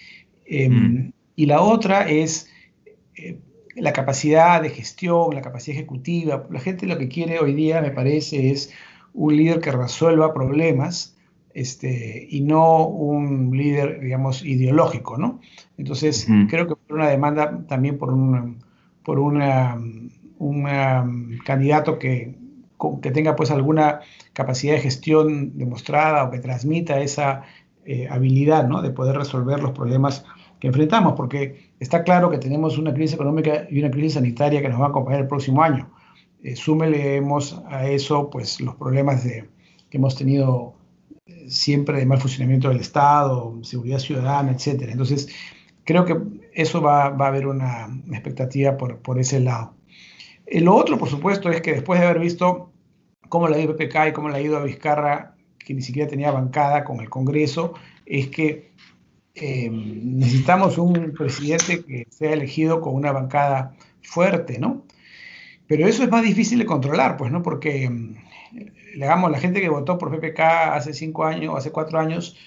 Em, 0.45 0.73
mm. 0.73 1.13
Y 1.35 1.45
la 1.45 1.61
otra 1.61 2.09
es 2.09 2.49
eh, 3.15 3.39
la 3.75 3.91
capacidad 3.91 4.61
de 4.61 4.69
gestión, 4.69 5.33
la 5.33 5.41
capacidad 5.41 5.77
ejecutiva. 5.77 6.47
La 6.49 6.59
gente 6.59 6.85
lo 6.85 6.97
que 6.97 7.09
quiere 7.09 7.39
hoy 7.39 7.53
día, 7.53 7.81
me 7.81 7.91
parece, 7.91 8.51
es 8.51 8.71
un 9.13 9.35
líder 9.35 9.59
que 9.59 9.71
resuelva 9.71 10.33
problemas 10.33 11.12
este, 11.53 12.27
y 12.29 12.41
no 12.41 12.87
un 12.87 13.55
líder, 13.55 14.01
digamos, 14.01 14.43
ideológico, 14.43 15.17
¿no? 15.17 15.39
Entonces, 15.77 16.27
creo 16.49 16.67
que 16.67 16.75
por 16.75 16.97
una 16.97 17.09
demanda 17.09 17.65
también 17.67 17.97
por, 17.97 18.11
un, 18.11 18.63
por 19.03 19.19
una 19.19 19.77
un 20.43 20.65
um, 20.65 21.37
candidato 21.45 21.97
que, 21.97 22.35
que, 23.01 23.11
tenga 23.11 23.35
pues 23.35 23.49
alguna 23.51 24.01
capacidad 24.33 24.73
de 24.73 24.81
gestión 24.81 25.57
demostrada 25.57 26.25
o 26.25 26.31
que 26.31 26.39
transmita 26.39 26.99
esa 26.99 27.43
eh, 27.85 28.07
habilidad 28.09 28.67
¿no? 28.67 28.81
de 28.81 28.89
poder 28.89 29.15
resolver 29.15 29.61
los 29.61 29.71
problemas 29.71 30.25
que 30.59 30.67
enfrentamos, 30.67 31.13
porque 31.13 31.71
está 31.79 32.03
claro 32.03 32.29
que 32.29 32.37
tenemos 32.37 32.77
una 32.77 32.93
crisis 32.93 33.15
económica 33.15 33.67
y 33.69 33.79
una 33.79 33.91
crisis 33.91 34.13
sanitaria 34.13 34.61
que 34.61 34.69
nos 34.69 34.81
va 34.81 34.87
a 34.87 34.89
acompañar 34.89 35.21
el 35.21 35.27
próximo 35.27 35.61
año. 35.63 35.89
Eh, 36.43 36.55
a 37.69 37.87
eso 37.87 38.29
pues 38.29 38.59
los 38.59 38.75
problemas 38.75 39.23
de, 39.23 39.49
que 39.89 39.97
hemos 39.97 40.15
tenido 40.15 40.75
siempre 41.47 41.99
de 41.99 42.05
mal 42.05 42.19
funcionamiento 42.19 42.69
del 42.69 42.79
Estado, 42.79 43.59
seguridad 43.63 43.99
ciudadana, 43.99 44.51
etc. 44.51 44.89
Entonces, 44.89 45.29
creo 45.83 46.05
que 46.05 46.17
eso 46.53 46.81
va, 46.81 47.09
va 47.09 47.25
a 47.25 47.29
haber 47.29 47.47
una, 47.47 47.89
expectativa 48.11 48.77
por, 48.77 48.99
por 48.99 49.19
ese 49.19 49.39
lado. 49.39 49.75
Lo 50.51 50.75
otro, 50.75 50.97
por 50.97 51.09
supuesto, 51.09 51.49
es 51.49 51.61
que 51.61 51.73
después 51.73 51.99
de 51.99 52.07
haber 52.07 52.21
visto 52.21 52.71
cómo 53.29 53.47
la 53.47 53.57
ha 53.57 53.59
ido 53.59 53.75
PPK 53.75 54.09
y 54.09 54.13
cómo 54.13 54.29
la 54.29 54.37
ha 54.37 54.41
ido 54.41 54.57
a 54.57 54.63
Vizcarra, 54.63 55.35
que 55.57 55.73
ni 55.73 55.81
siquiera 55.81 56.09
tenía 56.09 56.31
bancada 56.31 56.83
con 56.83 56.99
el 56.99 57.09
Congreso, 57.09 57.73
es 58.05 58.27
que 58.27 58.73
eh, 59.35 59.69
necesitamos 59.71 60.77
un 60.77 61.13
presidente 61.17 61.83
que 61.83 62.05
sea 62.09 62.33
elegido 62.33 62.81
con 62.81 62.93
una 62.93 63.11
bancada 63.11 63.75
fuerte, 64.03 64.59
¿no? 64.59 64.85
Pero 65.65 65.87
eso 65.87 66.03
es 66.03 66.11
más 66.11 66.23
difícil 66.23 66.59
de 66.59 66.65
controlar, 66.65 67.17
pues, 67.17 67.31
¿no? 67.31 67.41
Porque, 67.41 67.89
digamos, 68.93 69.31
la 69.31 69.39
gente 69.39 69.61
que 69.61 69.69
votó 69.69 69.97
por 69.97 70.11
PPK 70.11 70.39
hace 70.73 70.93
cinco 70.93 71.25
años, 71.25 71.55
hace 71.57 71.71
cuatro 71.71 71.99
años, 71.99 72.37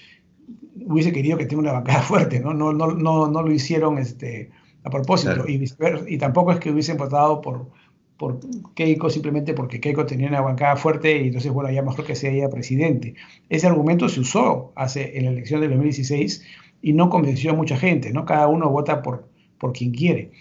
hubiese 0.85 1.11
querido 1.11 1.37
que 1.37 1.45
tenga 1.45 1.61
una 1.61 1.73
bancada 1.73 2.01
fuerte, 2.03 2.39
¿no? 2.39 2.53
No, 2.53 2.73
no, 2.73 2.87
no, 2.87 3.27
no 3.27 3.41
lo 3.41 3.51
hicieron 3.51 3.97
este, 3.97 4.49
a 4.83 4.89
propósito, 4.89 5.47
y, 5.47 5.63
y 6.07 6.17
tampoco 6.17 6.51
es 6.51 6.59
que 6.59 6.71
hubiesen 6.71 6.97
votado 6.97 7.41
por, 7.41 7.69
por 8.17 8.39
Keiko 8.73 9.09
simplemente 9.09 9.53
porque 9.53 9.79
Keiko 9.79 10.05
tenía 10.05 10.27
una 10.27 10.41
bancada 10.41 10.75
fuerte 10.75 11.21
y 11.21 11.27
entonces, 11.27 11.51
bueno, 11.51 11.71
ya 11.71 11.81
mejor 11.81 12.05
que 12.05 12.15
sea 12.15 12.31
ella 12.31 12.49
presidente. 12.49 13.15
Ese 13.49 13.67
argumento 13.67 14.09
se 14.09 14.21
usó 14.21 14.73
hace, 14.75 15.17
en 15.17 15.25
la 15.25 15.31
elección 15.31 15.61
de 15.61 15.67
2016 15.67 16.43
y 16.81 16.93
no 16.93 17.09
convenció 17.09 17.51
a 17.51 17.55
mucha 17.55 17.77
gente, 17.77 18.11
¿no? 18.11 18.25
Cada 18.25 18.47
uno 18.47 18.69
vota 18.69 19.01
por, 19.01 19.29
por 19.57 19.73
quien 19.73 19.91
quiere, 19.91 20.31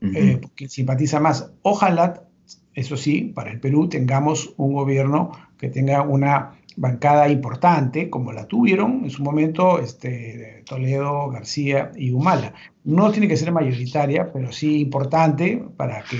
uh 0.00 0.40
quien 0.54 0.70
simpatiza 0.70 1.18
más. 1.18 1.52
Ojalá, 1.62 2.27
eso 2.74 2.96
sí, 2.96 3.32
para 3.34 3.50
el 3.50 3.60
Perú 3.60 3.88
tengamos 3.88 4.54
un 4.56 4.72
gobierno 4.72 5.32
que 5.58 5.68
tenga 5.68 6.02
una 6.02 6.52
bancada 6.76 7.28
importante, 7.28 8.08
como 8.08 8.32
la 8.32 8.46
tuvieron 8.46 9.02
en 9.04 9.10
su 9.10 9.22
momento 9.22 9.80
este, 9.80 10.62
Toledo, 10.64 11.28
García 11.28 11.90
y 11.96 12.12
Humala. 12.12 12.54
No 12.84 13.10
tiene 13.10 13.26
que 13.26 13.36
ser 13.36 13.50
mayoritaria, 13.50 14.32
pero 14.32 14.52
sí 14.52 14.80
importante 14.80 15.64
para 15.76 16.02
que 16.02 16.18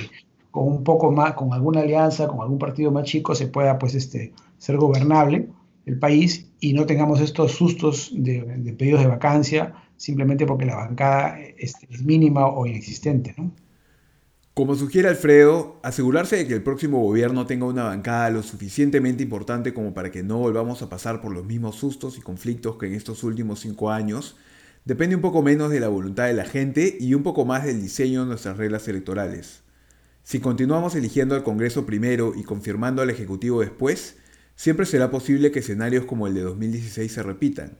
con 0.50 0.66
un 0.66 0.82
poco 0.82 1.12
más, 1.12 1.34
con 1.34 1.52
alguna 1.52 1.80
alianza, 1.80 2.26
con 2.26 2.40
algún 2.40 2.58
partido 2.58 2.90
más 2.90 3.04
chico, 3.04 3.34
se 3.36 3.46
pueda 3.46 3.78
pues 3.78 3.94
este, 3.94 4.32
ser 4.58 4.76
gobernable 4.78 5.48
el 5.86 5.98
país 5.98 6.50
y 6.60 6.72
no 6.72 6.86
tengamos 6.86 7.20
estos 7.20 7.52
sustos 7.52 8.10
de, 8.12 8.74
pedidos 8.76 9.00
de 9.00 9.06
vacancia 9.06 9.74
simplemente 9.96 10.44
porque 10.44 10.66
la 10.66 10.76
bancada 10.76 11.38
este, 11.56 11.86
es, 11.90 12.02
mínima 12.04 12.46
o 12.46 12.66
inexistente. 12.66 13.34
Como 14.58 14.74
sugiere 14.74 15.08
Alfredo, 15.08 15.78
asegurarse 15.84 16.34
de 16.34 16.48
que 16.48 16.54
el 16.54 16.64
próximo 16.64 16.98
gobierno 17.00 17.46
tenga 17.46 17.64
una 17.66 17.84
bancada 17.84 18.28
lo 18.30 18.42
suficientemente 18.42 19.22
importante 19.22 19.72
como 19.72 19.94
para 19.94 20.10
que 20.10 20.24
no 20.24 20.38
volvamos 20.38 20.82
a 20.82 20.88
pasar 20.88 21.20
por 21.20 21.32
los 21.32 21.46
mismos 21.46 21.76
sustos 21.76 22.18
y 22.18 22.22
conflictos 22.22 22.76
que 22.76 22.88
en 22.88 22.94
estos 22.94 23.22
últimos 23.22 23.60
cinco 23.60 23.92
años 23.92 24.34
depende 24.84 25.14
un 25.14 25.22
poco 25.22 25.42
menos 25.42 25.70
de 25.70 25.78
la 25.78 25.86
voluntad 25.86 26.26
de 26.26 26.32
la 26.32 26.44
gente 26.44 26.96
y 26.98 27.14
un 27.14 27.22
poco 27.22 27.44
más 27.44 27.66
del 27.66 27.80
diseño 27.80 28.22
de 28.22 28.30
nuestras 28.30 28.56
reglas 28.56 28.88
electorales. 28.88 29.60
Si 30.24 30.40
continuamos 30.40 30.96
eligiendo 30.96 31.36
al 31.36 31.44
Congreso 31.44 31.86
primero 31.86 32.32
y 32.34 32.42
confirmando 32.42 33.00
al 33.00 33.10
Ejecutivo 33.10 33.60
después, 33.60 34.16
siempre 34.56 34.86
será 34.86 35.08
posible 35.08 35.52
que 35.52 35.60
escenarios 35.60 36.04
como 36.04 36.26
el 36.26 36.34
de 36.34 36.40
2016 36.40 37.12
se 37.12 37.22
repitan. 37.22 37.78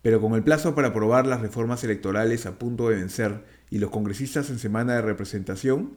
Pero 0.00 0.22
con 0.22 0.32
el 0.32 0.42
plazo 0.42 0.74
para 0.74 0.88
aprobar 0.88 1.26
las 1.26 1.42
reformas 1.42 1.84
electorales 1.84 2.46
a 2.46 2.58
punto 2.58 2.88
de 2.88 2.96
vencer 2.96 3.55
y 3.70 3.78
los 3.78 3.90
congresistas 3.90 4.50
en 4.50 4.58
semana 4.58 4.94
de 4.94 5.02
representación, 5.02 5.96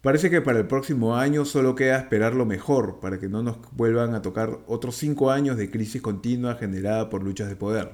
parece 0.00 0.30
que 0.30 0.40
para 0.40 0.58
el 0.58 0.66
próximo 0.66 1.16
año 1.16 1.44
solo 1.44 1.74
queda 1.74 1.98
esperar 1.98 2.34
lo 2.34 2.46
mejor 2.46 3.00
para 3.00 3.18
que 3.18 3.28
no 3.28 3.42
nos 3.42 3.58
vuelvan 3.72 4.14
a 4.14 4.22
tocar 4.22 4.60
otros 4.66 4.96
cinco 4.96 5.30
años 5.30 5.56
de 5.56 5.70
crisis 5.70 6.02
continua 6.02 6.56
generada 6.56 7.10
por 7.10 7.22
luchas 7.22 7.48
de 7.48 7.56
poder. 7.56 7.90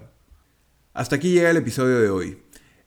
Hasta 0.94 1.16
aquí 1.16 1.32
llega 1.32 1.50
el 1.50 1.56
episodio 1.56 2.00
de 2.00 2.10
hoy. 2.10 2.38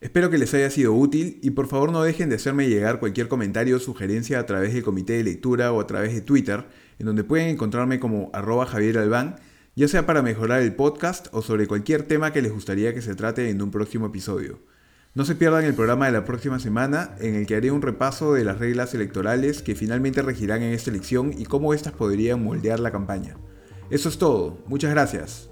Espero 0.02 0.32
que 0.32 0.40
les 0.40 0.52
haya 0.56 0.72
sido 0.72 0.94
útil 0.94 1.38
y 1.44 1.52
por 1.52 1.68
favor 1.68 1.92
no 1.92 2.02
dejen 2.02 2.28
de 2.28 2.38
hacerme 2.38 2.68
llegar 2.68 3.00
cualquier 3.00 3.28
comentario 3.28 3.78
o 3.78 3.80
sugerencia 3.80 4.40
a 4.40 4.48
través 4.48 4.74
del 4.74 4.82
comité 4.82 5.14
de 5.14 5.24
lectura 5.24 5.72
o 5.72 5.80
a 5.80 5.86
través 5.86 6.12
de 6.14 6.22
Twitter, 6.22 6.66
en 6.98 7.06
donde 7.06 7.24
pueden 7.24 7.50
encontrarme 7.50 8.00
como 8.00 8.32
arroba 8.34 8.66
Javier 8.66 8.98
Albán, 8.98 9.36
ya 9.76 9.88
sea 9.88 10.08
para 10.08 10.24
mejorar 10.24 10.64
el 10.64 10.74
podcast 10.74 11.28
o 11.32 11.44
sobre 11.44 11.68
cualquier 11.68 12.04
tema 12.04 12.34
que 12.34 12.42
les 12.42 12.52
gustaría 12.52 12.96
que 12.96 13.04
se 13.04 13.14
trate 13.14 13.50
en 13.52 13.62
un 13.62 13.70
próximo 13.70 14.08
episodio. 14.08 14.60
No 15.14 15.26
se 15.26 15.36
pierdan 15.36 15.66
el 15.66 15.74
programa 15.74 16.06
de 16.06 16.14
la 16.14 16.24
próxima 16.24 16.58
semana 16.58 17.16
en 17.20 17.36
el 17.36 17.46
que 17.46 17.58
haré 17.58 17.70
un 17.70 17.82
repaso 17.82 18.34
de 18.34 18.46
las 18.46 18.60
reglas 18.60 18.94
electorales 18.94 19.62
que 19.62 19.76
finalmente 19.76 20.22
regirán 20.22 20.62
en 20.62 20.72
esta 20.72 20.90
elección 20.90 21.34
y 21.38 21.44
cómo 21.44 21.74
éstas 21.74 21.92
podrían 21.92 22.42
moldear 22.42 22.80
la 22.80 22.92
campaña. 22.92 23.36
Eso 23.90 24.08
es 24.08 24.18
todo, 24.18 24.64
muchas 24.68 24.92
gracias. 24.92 25.51